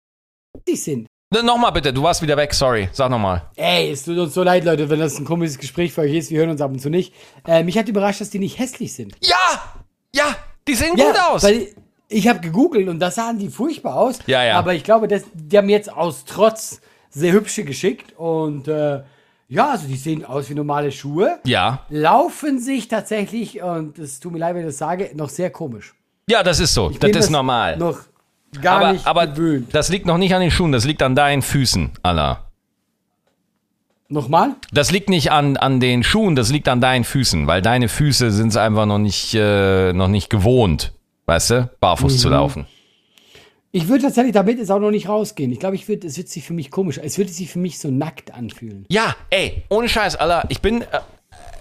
[0.77, 1.07] sind.
[1.33, 2.89] Nochmal bitte, du warst wieder weg, sorry.
[2.93, 3.43] Sag nochmal.
[3.55, 6.31] Ey, es tut uns so leid, Leute, wenn das ein komisches Gespräch für euch ist.
[6.31, 7.15] Wir hören uns ab und zu nicht.
[7.47, 9.15] Äh, mich hat überrascht, dass die nicht hässlich sind.
[9.21, 9.75] Ja!
[10.13, 10.35] Ja!
[10.67, 11.45] Die sehen gut aus!
[11.45, 11.69] Weil
[12.09, 14.19] ich habe gegoogelt und da sahen die furchtbar aus.
[14.27, 14.59] Ja, ja.
[14.59, 16.81] Aber ich glaube, das, die haben jetzt aus Trotz
[17.11, 19.03] sehr hübsche geschickt und äh,
[19.49, 21.39] ja, also die sehen aus wie normale Schuhe.
[21.45, 21.85] ja.
[21.91, 25.95] Laufen sich tatsächlich, und es tut mir leid, wenn ich das sage, noch sehr komisch.
[26.29, 26.89] Ja, das ist so.
[26.89, 27.77] Das Bin ist normal.
[27.77, 27.99] Noch
[28.61, 29.69] gar aber, nicht aber gewöhnt.
[29.75, 32.47] das liegt noch nicht an den Schuhen, das liegt an deinen Füßen, Allah.
[34.09, 34.57] Nochmal?
[34.73, 38.33] Das liegt nicht an, an den Schuhen, das liegt an deinen Füßen, weil deine Füße
[38.33, 40.93] sind es einfach noch nicht, äh, noch nicht gewohnt,
[41.27, 42.19] weißt du, barfuß Mhm.
[42.19, 42.67] zu laufen.
[43.73, 45.53] Ich würde tatsächlich damit jetzt auch noch nicht rausgehen.
[45.53, 47.79] Ich glaube, ich würd, es wird sich für mich komisch, es würde sich für mich
[47.79, 48.85] so nackt anfühlen.
[48.89, 50.87] Ja, ey, ohne Scheiß, Allah, ich bin, äh,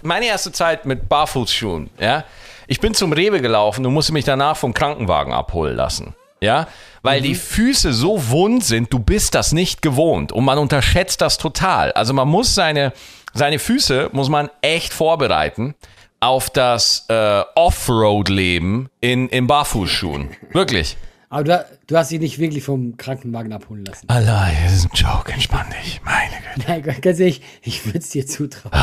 [0.01, 2.23] meine erste Zeit mit Barfußschuhen, ja,
[2.65, 6.15] ich bin zum Rewe gelaufen und musste mich danach vom Krankenwagen abholen lassen.
[6.41, 6.67] Ja,
[7.01, 11.37] weil die Füße so wund sind, du bist das nicht gewohnt und man unterschätzt das
[11.37, 11.91] total.
[11.93, 12.93] Also man muss seine,
[13.33, 15.75] seine Füße muss man echt vorbereiten
[16.19, 20.31] auf das äh, Offroad-Leben in, in Barfußschuhen.
[20.51, 20.97] Wirklich.
[21.31, 24.09] Aber du, du hast dich nicht wirklich vom Krankenwagen abholen lassen.
[24.09, 26.67] Allah, das ist ein Joke, entspann dich, meine Güte.
[26.67, 28.73] Nein, ganz ehrlich, ich würde es dir zutrauen.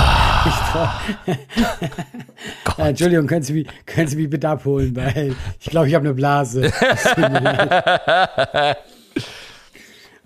[0.46, 0.88] Ich trau.
[2.85, 6.04] äh, Entschuldigung, können Sie, mich, können Sie mich bitte abholen, weil ich glaube, ich habe
[6.04, 6.70] eine Blase.
[6.80, 8.76] Es tut mir leid.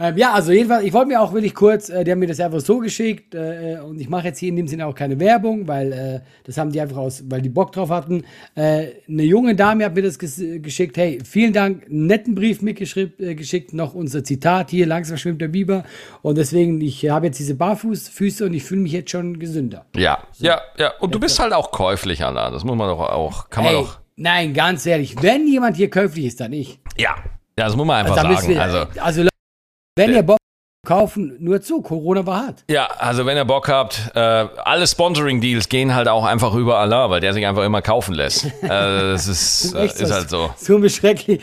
[0.02, 2.40] Ähm, ja, also jedenfalls, ich wollte mir auch wirklich kurz, äh, die haben mir das
[2.40, 5.68] einfach so geschickt äh, und ich mache jetzt hier in dem Sinne auch keine Werbung,
[5.68, 8.24] weil äh, das haben die einfach aus, weil die Bock drauf hatten.
[8.54, 13.20] Äh, eine junge Dame hat mir das ges geschickt, hey, vielen Dank, netten Brief mitgeschickt,
[13.20, 15.84] äh, geschickt, noch unser Zitat hier, langsam schwimmt der Biber
[16.22, 19.84] und deswegen, ich habe jetzt diese Barfußfüße und ich fühle mich jetzt schon gesünder.
[19.94, 20.92] Ja, ja, ja.
[21.00, 22.50] Und du bist halt auch käuflich, Allah.
[22.50, 24.00] Das muss man doch auch, kann man Hey, doch.
[24.16, 26.78] nein, ganz ehrlich, wenn jemand hier käuflich ist, dann ich.
[26.96, 27.16] Ja.
[27.58, 28.54] Ja, das muss man einfach müssen sagen.
[28.54, 29.18] wir, Also.
[29.20, 29.29] also
[29.96, 30.38] wenn ihr Bock
[30.86, 32.64] kaufen, nur zu, Corona war hart.
[32.70, 37.10] Ja, also wenn ihr Bock habt, äh, alle Sponsoring-Deals gehen halt auch einfach über Allah,
[37.10, 38.46] weil der sich einfach immer kaufen lässt.
[38.62, 38.68] Äh,
[39.12, 40.50] das ist, äh, ist halt so.
[40.56, 41.42] So mir schrecklich.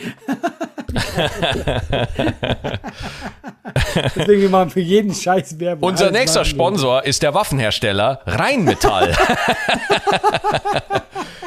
[4.16, 5.90] Deswegen wir machen für jeden Scheiß Werbung.
[5.90, 6.50] Unser nächster machen.
[6.50, 9.10] Sponsor ist der Waffenhersteller Rheinmetall.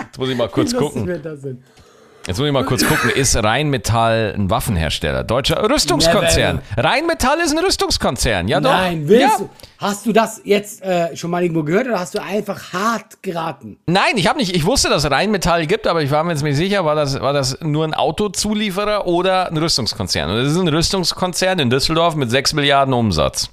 [0.06, 1.08] Jetzt muss ich mal kurz gucken.
[2.28, 3.10] Jetzt muss ich mal kurz gucken.
[3.10, 5.24] Ist Rheinmetall ein Waffenhersteller?
[5.24, 6.62] Deutscher Rüstungskonzern.
[6.78, 8.48] Rheinmetall ist ein Rüstungskonzern.
[8.48, 8.72] Ja doch.
[8.72, 9.46] Nein, willst ja.
[9.46, 9.50] du?
[9.80, 13.78] Hast du das jetzt äh, schon mal irgendwo gehört oder hast du einfach hart geraten?
[13.88, 14.56] Nein, ich habe nicht.
[14.56, 17.20] Ich wusste, dass es Rheinmetall gibt, aber ich war mir jetzt nicht sicher, war das,
[17.20, 20.30] war das nur ein Autozulieferer oder ein Rüstungskonzern?
[20.30, 23.50] Und das ist ein Rüstungskonzern in Düsseldorf mit 6 Milliarden Umsatz.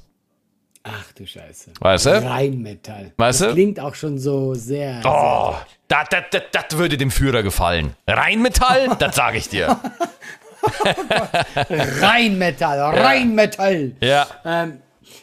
[0.90, 1.72] Ach du Scheiße.
[1.80, 2.10] Weißt du?
[2.24, 3.12] Rheinmetall.
[3.16, 3.54] Weißt das du?
[3.54, 5.00] klingt auch schon so sehr.
[5.04, 5.54] Oh,
[5.88, 7.94] das, das, das, das würde dem Führer gefallen.
[8.08, 9.78] Rheinmetall, das sage ich dir.
[11.70, 13.92] Rheinmetall, Rheinmetall.
[14.00, 14.26] Ja.
[14.44, 14.80] Ähm,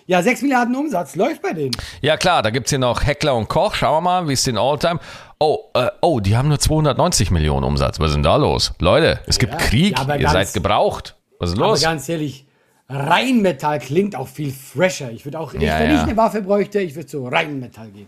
[0.07, 1.71] ja, 6 Milliarden Umsatz läuft bei denen.
[2.01, 3.75] Ja klar, da gibt's hier noch Heckler und Koch.
[3.75, 4.99] Schauen wir mal, wie es den Alltime.
[5.39, 7.99] Oh, äh, oh, die haben nur 290 Millionen Umsatz.
[7.99, 8.73] Was ist denn da los?
[8.79, 9.95] Leute, es gibt Ja, Krieg.
[9.97, 11.15] ja, aber Ihr seid gebraucht.
[11.39, 11.81] Was ist Aber los?
[11.81, 12.44] ganz ehrlich,
[12.89, 15.11] Rheinmetall klingt auch viel fresher.
[15.11, 15.95] Ich würde auch, ich, Ja, wenn ja.
[15.97, 18.07] ich eine Waffe bräuchte, ich würde zu Rheinmetall gehen.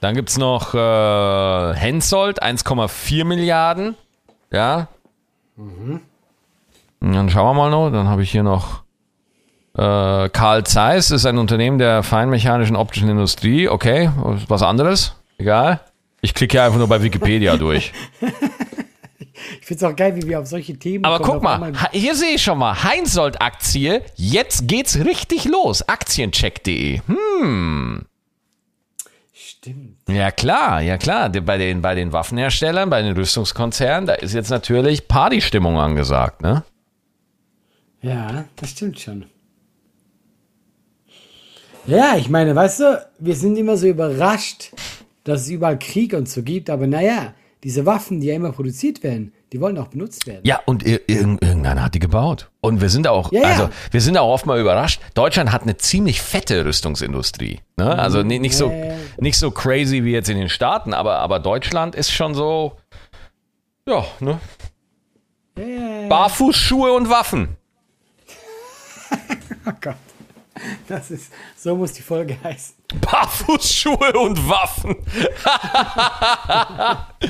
[0.00, 3.94] Dann gibt's noch äh, Hensoldt, 1,4 Milliarden.
[4.50, 4.88] Ja.
[5.56, 6.02] Und
[7.00, 7.90] dann schauen wir mal noch.
[7.90, 8.82] Dann habe ich hier noch
[9.76, 13.68] äh, Karl Zeiss, ist ein Unternehmen der feinmechanischen optischen Industrie.
[13.68, 14.10] Okay,
[14.48, 15.14] was anderes?
[15.38, 15.80] Egal.
[16.20, 17.92] Ich klicke hier einfach nur bei Wikipedia durch.
[19.60, 21.40] Ich finde es auch geil, wie wir auf solche Themen Aber kommen.
[21.40, 25.88] guck Auf mal, hier sehe ich schon mal, Heinsold-Aktie, jetzt geht's richtig los.
[25.88, 27.00] Aktiencheck.de.
[27.06, 28.04] Hm,
[29.32, 29.96] Stimmt.
[30.08, 31.28] ja klar, ja klar.
[31.30, 36.64] Bei den, bei den Waffenherstellern, bei den Rüstungskonzernen, da ist jetzt natürlich Partystimmung angesagt, ne?
[38.00, 39.24] Ja, das stimmt schon.
[41.86, 44.72] Ja, ich meine, weißt du, wir sind immer so überrascht,
[45.24, 47.34] dass es überall Krieg und so gibt, aber naja,
[47.64, 50.42] diese Waffen, die ja immer produziert werden, die wollen auch benutzt werden.
[50.44, 52.50] Ja, und ir irg- irgendeiner hat die gebaut.
[52.60, 53.48] Und wir sind auch, Ja, ja.
[53.48, 55.00] also wir sind auch oft mal überrascht.
[55.14, 57.60] Deutschland hat eine ziemlich fette Rüstungsindustrie.
[57.76, 57.98] Ne?
[57.98, 58.94] Also ni- nicht so, Ja, ja.
[59.18, 62.76] nicht so crazy wie jetzt in den Staaten, aber, aber Deutschland ist schon so,
[63.88, 64.38] ja, ne?
[65.58, 66.08] Ja, ja, ja.
[66.08, 67.48] Barfußschuhe und Waffen.
[69.66, 69.96] Oh Gott.
[70.88, 72.74] Das ist, so muss die Folge heißen.
[73.00, 74.96] Barfußschuhe und Waffen.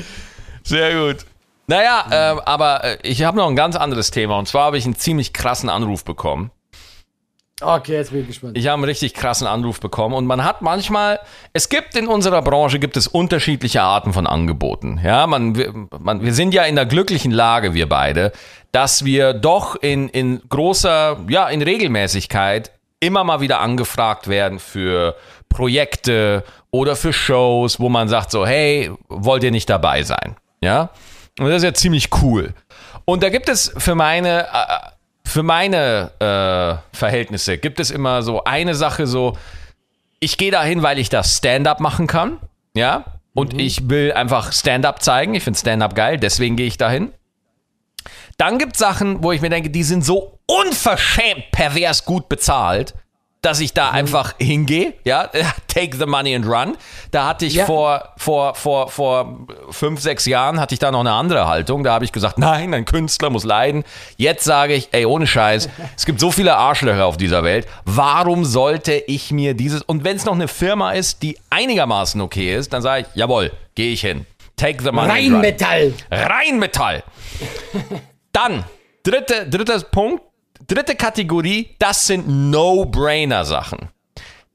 [0.63, 1.25] Sehr gut.
[1.67, 4.39] Naja, ähm, aber äh, ich habe noch ein ganz anderes Thema.
[4.39, 6.51] Und zwar habe ich einen ziemlich krassen Anruf bekommen.
[7.61, 8.57] Okay, jetzt bin ich gespannt.
[8.57, 10.15] Ich habe einen richtig krassen Anruf bekommen.
[10.15, 11.19] Und man hat manchmal,
[11.51, 14.99] es gibt in unserer Branche, gibt es unterschiedliche Arten von Angeboten.
[15.03, 18.31] Ja, man, wir, man, wir sind ja in der glücklichen Lage, wir beide,
[18.71, 25.15] dass wir doch in, in großer, ja, in Regelmäßigkeit immer mal wieder angefragt werden für
[25.47, 30.35] Projekte oder für Shows, wo man sagt so, hey, wollt ihr nicht dabei sein?
[30.61, 30.89] Ja?
[31.39, 32.53] Und das ist ja ziemlich cool.
[33.05, 34.89] Und da gibt es für meine, äh,
[35.25, 39.37] für meine äh, Verhältnisse, gibt es immer so eine Sache so,
[40.19, 42.39] ich gehe dahin, weil ich das Stand-up machen kann,
[42.75, 45.33] ja, und ich will einfach Stand-up zeigen.
[45.33, 47.13] Ich finde Stand-up geil, deswegen gehe ich dahin.
[48.37, 52.93] Dann gibt es Sachen, wo ich mir denke, die sind so unverschämt pervers gut bezahlt,
[53.41, 55.29] dass ich da einfach hingehe, ja,
[55.69, 56.75] take the money and run.
[57.11, 57.65] Da hatte ich Ja.
[57.65, 61.85] vor, vor, vor, vor fünf, sechs Jahren hatte ich da noch eine andere Haltung.
[61.85, 63.85] Da habe ich gesagt, nein, ein Künstler muss leiden.
[64.17, 67.65] Jetzt sage ich, ey, ohne Scheiß, es gibt so viele Arschlöcher auf dieser Welt.
[67.85, 72.53] Warum sollte ich mir dieses, und wenn es noch eine Firma ist, die einigermaßen okay
[72.53, 74.25] ist, dann sage ich, jawohl, gehe ich hin.
[74.57, 75.33] Take the money and run.
[75.35, 75.93] Rheinmetall.
[76.11, 77.03] Rheinmetall.
[78.33, 78.65] Dann,
[79.03, 80.23] dritte, dritter Punkt,
[80.69, 83.89] dritte Kategorie, das sind No-Brainer-Sachen.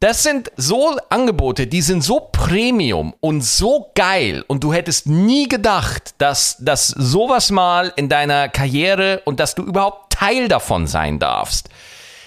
[0.00, 5.48] Das sind so Angebote, die sind so Premium und so geil und du hättest nie
[5.48, 11.18] gedacht, dass, dass sowas mal in deiner Karriere und dass du überhaupt Teil davon sein
[11.18, 11.68] darfst.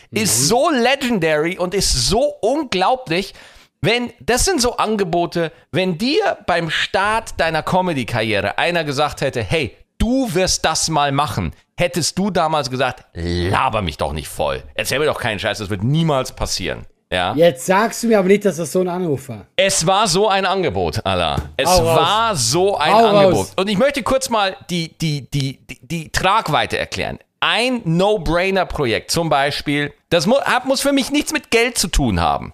[0.09, 3.33] Ist so legendary und ist so unglaublich,
[3.81, 9.75] wenn, das sind so Angebote, wenn dir beim Start deiner Comedy-Karriere einer gesagt hätte, hey,
[10.07, 14.63] du wirst das mal machen, hättest du damals gesagt, laber mich doch nicht voll.
[14.73, 16.85] Erzähl mir doch keinen Scheiß, das wird niemals passieren.
[17.11, 17.33] Ja.
[17.35, 19.45] Jetzt sagst du mir aber nicht, dass das so ein Anruf war.
[19.57, 21.41] Es war so ein Angebot, Allah.
[21.57, 21.97] Es Hau raus.
[21.97, 23.35] war so ein Hau Angebot.
[23.35, 23.53] raus.
[23.57, 27.19] Und ich möchte kurz mal die, die, die, die, die Tragweite erklären.
[27.39, 32.19] Ein No-Brainer-Projekt zum Beispiel, das mu hat- muss für mich nichts mit Geld zu tun
[32.21, 32.53] haben.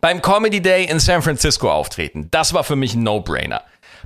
[0.00, 3.62] Beim Comedy Day in San Francisco auftreten, das war für mich ein No-Brainer.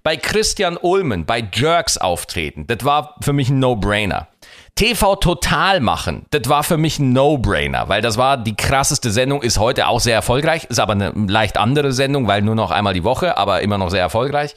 [0.06, 4.28] Bei Christian Ulmen, bei Jerks auftreten, das war für mich ein No-Brainer.
[4.74, 9.40] TV Total machen, das war für mich ein No-Brainer, weil das war die krasseste Sendung,
[9.40, 12.92] ist heute auch sehr erfolgreich, ist aber eine leicht andere Sendung, weil nur noch einmal
[12.92, 14.54] die Woche, aber immer noch sehr erfolgreich.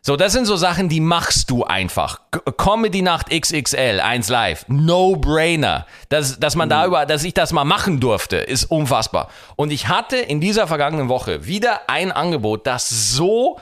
[0.00, 2.20] So, das sind so Sachen, die machst du einfach.
[2.56, 5.84] Comedy Nacht XXL, 1 Live, No-Brainer.
[6.08, 9.28] Dass, dass man da über, dass ich das mal machen durfte, ist unfassbar.
[9.56, 13.58] Und ich hatte in dieser vergangenen Woche wieder ein Angebot, das so,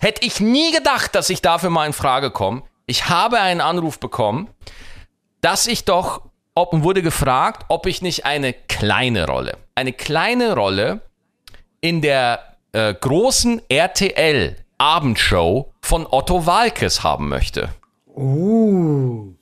[0.00, 2.62] hätte ich nie gedacht, dass ich dafür mal in Frage komme.
[2.86, 4.48] Ich habe einen Anruf bekommen,
[5.40, 6.22] dass ich doch,
[6.54, 11.02] ob, und wurde gefragt, ob ich nicht eine kleine Rolle, eine kleine Rolle
[11.80, 17.68] in der äh, großen RTL Abendshow von Otto Walkes haben möchte.
[18.06, 19.34] Uh.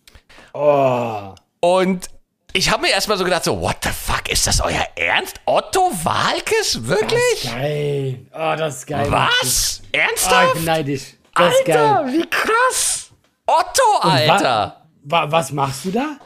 [0.53, 1.35] Oh.
[1.61, 2.09] Und
[2.53, 5.41] ich habe mir erstmal so gedacht, so, what the fuck, ist das euer Ernst?
[5.45, 6.87] Otto Walkes?
[6.87, 7.45] Wirklich?
[7.45, 8.21] Geil.
[8.33, 9.07] Oh, das ist geil.
[9.11, 9.83] Was?
[9.83, 10.55] Oh, ich Ernsthaft?
[10.55, 11.03] bin neidisch.
[11.35, 12.13] Das ist Alter, geil.
[12.15, 13.11] wie krass.
[13.47, 14.83] Otto, Alter.
[15.05, 16.17] Wa wa was machst du da?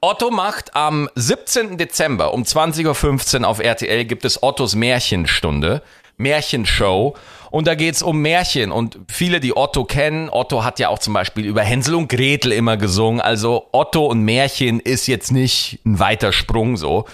[0.00, 1.78] Otto macht am 17.
[1.78, 5.82] Dezember um 20.15 Uhr auf RTL gibt es Ottos Märchenstunde,
[6.16, 7.16] Märchenshow.
[7.56, 8.70] Und da geht's um Märchen.
[8.70, 12.52] Und viele, die Otto kennen, Otto hat ja auch zum Beispiel über Hänsel und Gretel
[12.52, 13.18] immer gesungen.
[13.18, 17.06] Also Otto und Märchen ist jetzt nicht ein weiter Sprung so.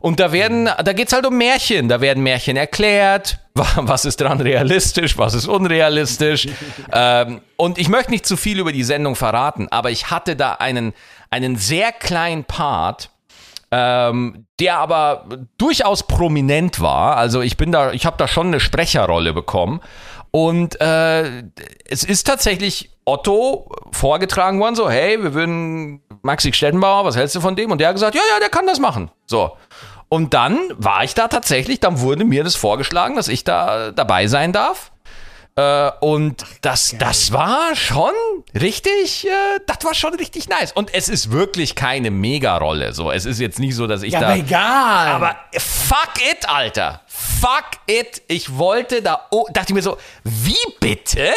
[0.00, 1.90] Und da werden, da geht's halt um Märchen.
[1.90, 3.40] Da werden Märchen erklärt.
[3.54, 5.18] Was ist dran realistisch?
[5.18, 6.48] Was ist unrealistisch?
[6.90, 10.52] ähm, und ich möchte nicht zu viel über die Sendung verraten, aber ich hatte da
[10.52, 10.94] einen,
[11.28, 13.10] einen sehr kleinen Part,
[13.72, 15.24] ähm, der aber
[15.56, 17.16] durchaus prominent war.
[17.16, 19.80] Also ich bin da, ich habe da schon eine Sprecherrolle bekommen.
[20.30, 21.42] Und äh,
[21.88, 27.40] es ist tatsächlich Otto vorgetragen worden, so, hey, wir würden Maxi Stettenbauer, was hältst du
[27.40, 27.70] von dem?
[27.70, 29.10] Und der hat gesagt, ja, ja, der kann das machen.
[29.26, 29.56] So.
[30.08, 34.26] Und dann war ich da tatsächlich, dann wurde mir das vorgeschlagen, dass ich da dabei
[34.26, 34.91] sein darf.
[35.54, 38.12] Äh, und das, das war schon
[38.58, 39.30] richtig, äh,
[39.66, 40.72] das war schon richtig nice.
[40.72, 42.94] Und es ist wirklich keine Mega-Rolle.
[42.94, 44.26] So, es ist jetzt nicht so, dass ich Ja, da.
[44.28, 45.08] aber egal.
[45.08, 47.02] Aber fuck it, Alter.
[47.06, 48.22] Fuck it.
[48.28, 49.26] Ich wollte da.
[49.30, 51.32] Oh, dachte ich mir so, wie bitte?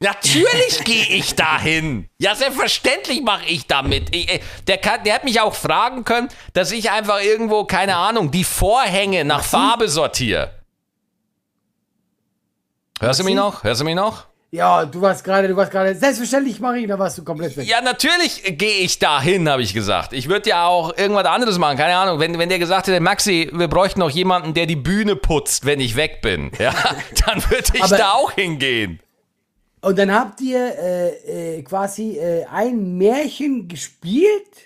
[0.00, 2.08] Natürlich gehe ich dahin.
[2.18, 4.14] Ja, selbstverständlich mache ich damit.
[4.14, 7.96] Ich, äh, der, kann, der hat mich auch fragen können, dass ich einfach irgendwo, keine
[7.96, 10.50] Ahnung, die Vorhänge nach Farbe sortiere.
[13.04, 13.62] Hörst du mich noch?
[13.64, 14.26] Hörst du mich noch?
[14.50, 15.96] ja, du warst gerade, du warst gerade.
[15.96, 17.66] Selbstverständlich, Marie, da warst du komplett weg.
[17.66, 20.12] Ja, natürlich gehe ich dahin, habe ich gesagt.
[20.12, 22.20] Ich würde ja auch irgendwas anderes machen, keine Ahnung.
[22.20, 25.80] Wenn, wenn der gesagt hätte, Maxi, wir bräuchten noch jemanden, der die Bühne putzt, wenn
[25.80, 26.72] ich weg bin, ja,
[27.26, 29.00] dann würde ich Aber- da auch hingehen.
[29.80, 34.63] Und dann habt ihr äh, äh, quasi äh, ein Märchen gespielt.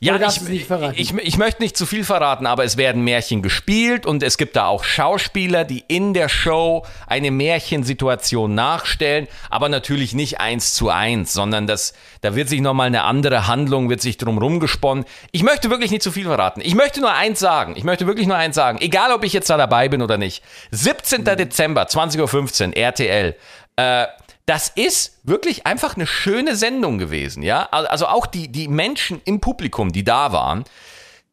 [0.00, 0.98] Ja, ich?
[0.98, 4.56] Ich, ich möchte nicht zu viel verraten, aber es werden Märchen gespielt und es gibt
[4.56, 10.90] da auch Schauspieler, die in der Show eine Märchensituation nachstellen, aber natürlich nicht eins zu
[10.90, 15.04] eins, sondern das, da wird sich nochmal eine andere Handlung, wird sich drum rumgesponnen.
[15.32, 16.60] Ich möchte wirklich nicht zu viel verraten.
[16.62, 17.74] Ich möchte nur eins sagen.
[17.76, 18.78] Ich möchte wirklich nur eins sagen.
[18.80, 20.42] Egal, ob ich jetzt da dabei bin oder nicht.
[20.70, 21.24] 17.
[21.24, 23.36] Dezember, 20.15 Uhr, RTL.
[23.76, 24.06] Äh,
[24.46, 27.64] das ist wirklich einfach eine schöne Sendung gewesen, ja.
[27.70, 30.64] Also auch die, die Menschen im Publikum, die da waren,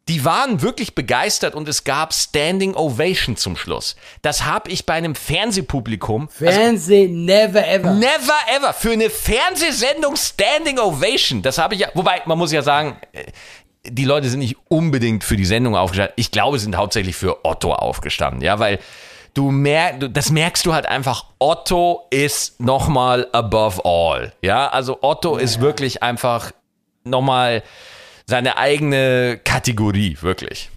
[0.08, 3.96] die waren wirklich begeistert und es gab Standing Ovation zum Schluss.
[4.22, 6.28] Das habe ich bei einem Fernsehpublikum.
[6.30, 7.92] Fernsehen, never ever.
[7.94, 11.42] Never ever für eine Fernsehsendung Standing Ovation.
[11.42, 11.90] Das habe ich ja.
[11.94, 13.26] Wobei, man muss ja sagen, äh,
[13.84, 16.14] die Leute sind nicht unbedingt für die Sendung aufgestanden.
[16.18, 18.80] Ich glaube, sie sind hauptsächlich für Otto aufgestanden, ja, weil
[19.34, 21.26] du merkst, das merkst du halt einfach.
[21.40, 24.68] Otto ist nochmal above all, ja.
[24.70, 26.52] Also Otto ist wirklich einfach
[27.04, 27.64] nochmal
[28.26, 30.70] seine eigene Kategorie, wirklich.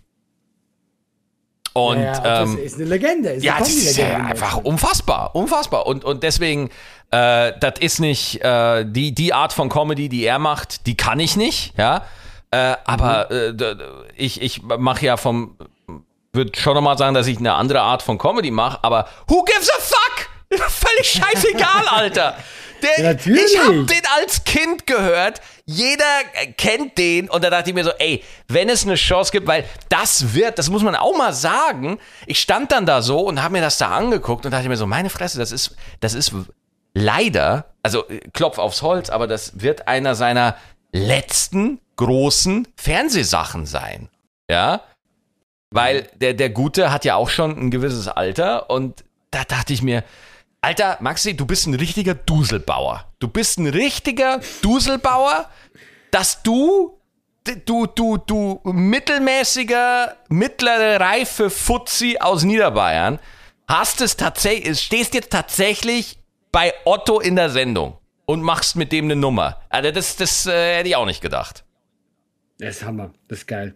[1.73, 3.31] Und ja, ja, ähm, das ist eine Legende.
[3.31, 5.87] Ist ja, eine das ist ja in einfach unfassbar, unfassbar.
[5.87, 6.71] Und, und deswegen,
[7.11, 11.19] äh, das ist nicht äh, die, die Art von Comedy, die er macht, die kann
[11.19, 12.05] ich nicht, ja.
[12.53, 13.59] Äh, aber Mhm.
[13.61, 13.75] äh,
[14.17, 15.57] ich, ich mache ja vom,
[16.35, 19.71] würde schon nochmal sagen, dass ich eine andere Art von Comedy mache, aber who gives
[19.71, 20.29] a fuck?
[20.69, 22.37] Völlig scheißegal, Alter.
[22.83, 23.53] Der, natürlich.
[23.53, 25.41] Ich hab den als Kind gehört.
[25.65, 26.05] Jeder
[26.35, 27.31] äh, kennt den.
[27.31, 30.59] Und da dachte ich mir so, ey, wenn es eine Chance gibt, weil das wird,
[30.59, 31.99] das muss man auch mal sagen.
[32.27, 34.87] Ich stand dann da so und habe mir das da angeguckt und dachte mir so,
[34.87, 36.33] meine Fresse, das ist, das ist
[36.93, 40.57] leider, also äh, Klopf aufs Holz, aber das wird einer seiner
[40.93, 44.09] letzten großen Fernsehsachen sein.
[44.51, 44.83] Ja.
[45.75, 49.83] Weil der, der Gute hat ja auch schon ein gewisses Alter und da dachte ich
[49.83, 50.05] mir,
[50.61, 53.13] Alter, Maxi, du bist ein richtiger Duselbauer.
[53.19, 55.51] Du bist ein richtiger Duselbauer,
[56.13, 56.99] dass du,
[57.67, 63.19] du, du, du mittelmäßiger, mittlere Reife Fuzzi aus Niederbayern
[63.67, 66.19] hast es tatsächlich, stehst jetzt tatsächlich
[66.53, 69.61] bei Otto in der Sendung und machst mit dem eine Nummer.
[69.69, 71.65] Also das, das äh, hätte ich auch nicht gedacht.
[72.59, 73.13] Das ist Hammer.
[73.29, 73.75] Das ist geil.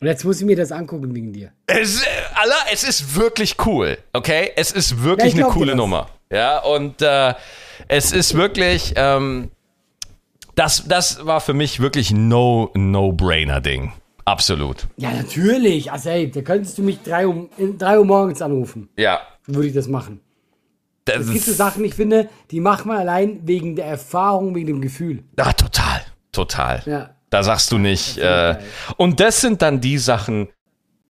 [0.00, 1.52] Und jetzt muss ich mir das angucken wegen dir.
[1.66, 2.02] Es,
[2.34, 4.52] Allah, es ist wirklich cool, okay?
[4.56, 5.74] Es ist wirklich Ja, eine coole.
[5.74, 6.08] Nummer.
[6.30, 7.34] Ja, und äh,
[7.88, 9.50] es ist wirklich, ähm,
[10.54, 13.92] das, das war für mich wirklich ein no, No-Brainer-Ding.
[14.24, 14.86] Absolut.
[14.98, 15.90] Ja, natürlich.
[15.90, 18.88] Also, ey, da könntest du mich drei Uhr, in drei Uhr morgens anrufen.
[18.96, 19.20] Ja.
[19.46, 20.20] Würde ich das machen.
[21.06, 24.66] Das Es gibt so Sachen, ich finde, die macht man allein wegen der Erfahrung, wegen
[24.66, 25.24] dem Gefühl.
[25.38, 26.82] ah, total, total.
[26.84, 27.10] Ja.
[27.30, 28.18] Da sagst du nicht.
[28.18, 28.58] Äh,
[28.96, 30.48] und das sind dann die Sachen,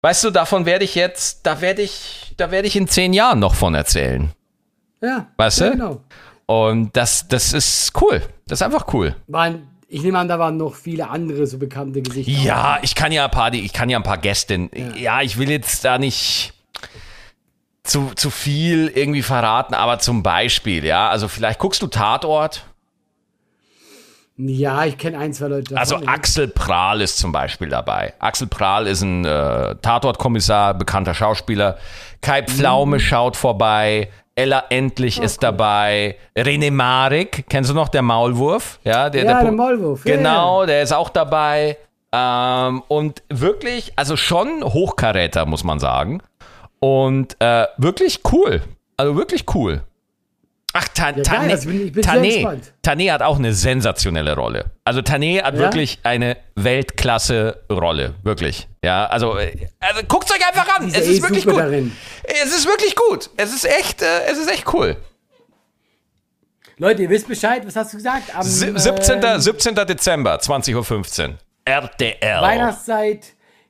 [0.01, 3.39] weißt du, davon werde ich jetzt, da werde ich, da werde ich in zehn Jahren
[3.39, 4.32] noch von erzählen.
[5.01, 5.28] Ja.
[5.38, 5.72] Weißt ja, du?
[5.74, 6.01] Genau.
[6.45, 8.22] Und das, das ist cool.
[8.47, 9.16] Das ist einfach cool.
[9.28, 12.32] Waren, ich nehme an, da waren noch viele andere so bekannte Gesichter.
[12.32, 14.70] Ja, ich kann ja ein paar, ich kann ja ein paar Gäste.
[14.95, 15.22] Ja.
[15.22, 16.53] ich will jetzt da nicht
[17.84, 22.66] zu, zu viel irgendwie verraten, aber zum Beispiel, ja, also vielleicht guckst du Tatort.
[24.38, 25.73] Ja, ich kenne ein, zwei Leute.
[25.73, 26.07] davon, Also ja.
[26.11, 28.13] Axel Prahl ist zum Beispiel dabei.
[28.19, 31.77] Axel Prahl ist ein äh, Tatortkommissar, bekannter Schauspieler.
[32.21, 32.47] Kai Mhm.
[32.47, 34.09] Pflaume schaut vorbei.
[34.38, 36.17] Ella Endlich ist dabei.
[36.38, 38.79] René Marik, kennst du noch, der Maulwurf?
[38.83, 40.05] Ja, der, Ja, der, der Maulwurf.
[40.05, 41.77] Ja, Genau, der ist auch dabei.
[42.11, 46.21] Ähm, und wirklich, also schon Hochkaräter, muss man sagen.
[46.81, 48.61] Und äh, wirklich cool.
[48.97, 49.83] Also wirklich cool.
[50.78, 52.73] Ach, Ta geil, Tané, das bin- bin gespannt.
[52.86, 54.71] Tané hat auch eine sensationelle Rolle.
[54.84, 55.59] Also Tané hat Ja?
[55.61, 58.15] wirklich eine Weltklasse-Rolle.
[58.23, 58.67] Wirklich.
[58.84, 60.84] Ja, also, äh, also guckt's euch einfach an.
[60.84, 61.57] Die ist Es ja ist wirklich gut.
[61.57, 61.95] darin.
[62.23, 63.30] Es ist wirklich gut.
[63.38, 64.97] Es ist echt, äh, es ist echt cool.
[66.78, 68.36] Leute, ihr wisst Bescheid, was hast du gesagt?
[68.36, 69.23] Am Si- 17.
[69.23, 69.86] ähm, 17.
[69.86, 71.38] Dezember, 20.15 Uhr.
[71.63, 72.41] RTL.
[72.41, 73.28] Weihnachtszeit.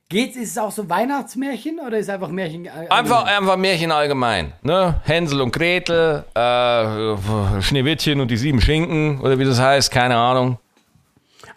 [0.08, 2.66] Geht's, ist es auch so Weihnachtsmärchen oder ist es einfach Märchen?
[2.66, 2.90] äh, Einfach,
[3.24, 3.26] allgemein?
[3.26, 4.52] einfach Märchen allgemein.
[4.62, 5.00] Ne?
[5.02, 10.58] Hänsel und Gretel, äh, Schneewittchen und die sieben Schinken oder wie das heißt, keine Ahnung.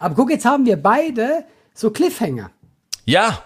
[0.00, 1.44] Aber guck, jetzt haben wir beide
[1.74, 2.50] so Cliffhanger.
[3.04, 3.38] Ja,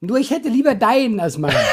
[0.00, 1.56] Nur ich hätte lieber deinen als meinen.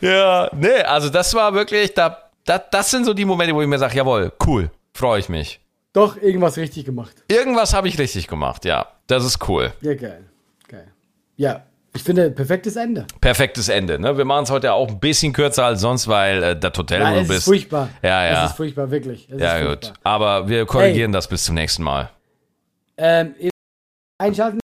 [0.00, 3.68] ja, nee, also das war wirklich, da, da, das sind so die Momente, wo ich
[3.68, 5.60] mir sage, jawohl, cool, freue ich mich.
[5.92, 7.22] Doch, irgendwas richtig gemacht.
[7.28, 9.72] Irgendwas habe ich richtig gemacht, ja, das ist cool.
[9.82, 10.24] Ja, geil.
[10.68, 10.90] Geil.
[11.36, 11.62] Ja,
[11.94, 13.06] ich finde, perfektes Ende.
[13.20, 14.16] Perfektes Ende, ne?
[14.16, 17.10] Wir machen es heute auch ein bisschen kürzer als sonst, weil äh, das Hotel, Ja,
[17.10, 17.44] wo du es ist bist.
[17.44, 17.88] furchtbar.
[18.02, 18.44] Ja, ja.
[18.44, 19.28] Es ist furchtbar, wirklich.
[19.30, 19.84] Es ja, gut.
[19.84, 19.92] furchtbar.
[20.02, 22.08] Aber wir korrigieren das bis zum nächsten Mal.
[22.96, 23.34] Ähm,
[24.18, 24.60] einschalten.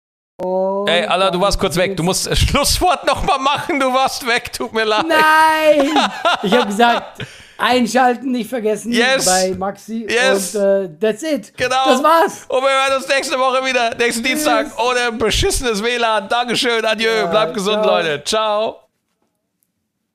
[0.41, 1.95] Und Ey, Allah, du warst kurz weg.
[1.95, 3.79] Du musst das Schlusswort nochmal machen.
[3.79, 4.51] Du warst weg.
[4.51, 5.05] Tut mir leid.
[5.07, 5.91] Nein!
[6.43, 7.25] Ich habe gesagt,
[7.63, 9.25] einschalten, nicht vergessen Yes.
[9.25, 10.05] bei Maxi.
[10.09, 10.55] Yes.
[10.55, 11.53] Und äh, that's it.
[11.57, 11.85] Genau.
[11.85, 12.45] Das war's.
[12.47, 13.95] Und wir hören uns nächste Woche wieder.
[13.95, 14.67] Nächsten Dienstag.
[14.77, 16.27] Ohne beschissenes WLAN.
[16.27, 16.83] Dankeschön.
[16.85, 17.09] Adieu.
[17.09, 17.95] Ja, Bleibt gesund, ciao.
[17.97, 18.23] Leute.
[18.23, 18.82] Ciao.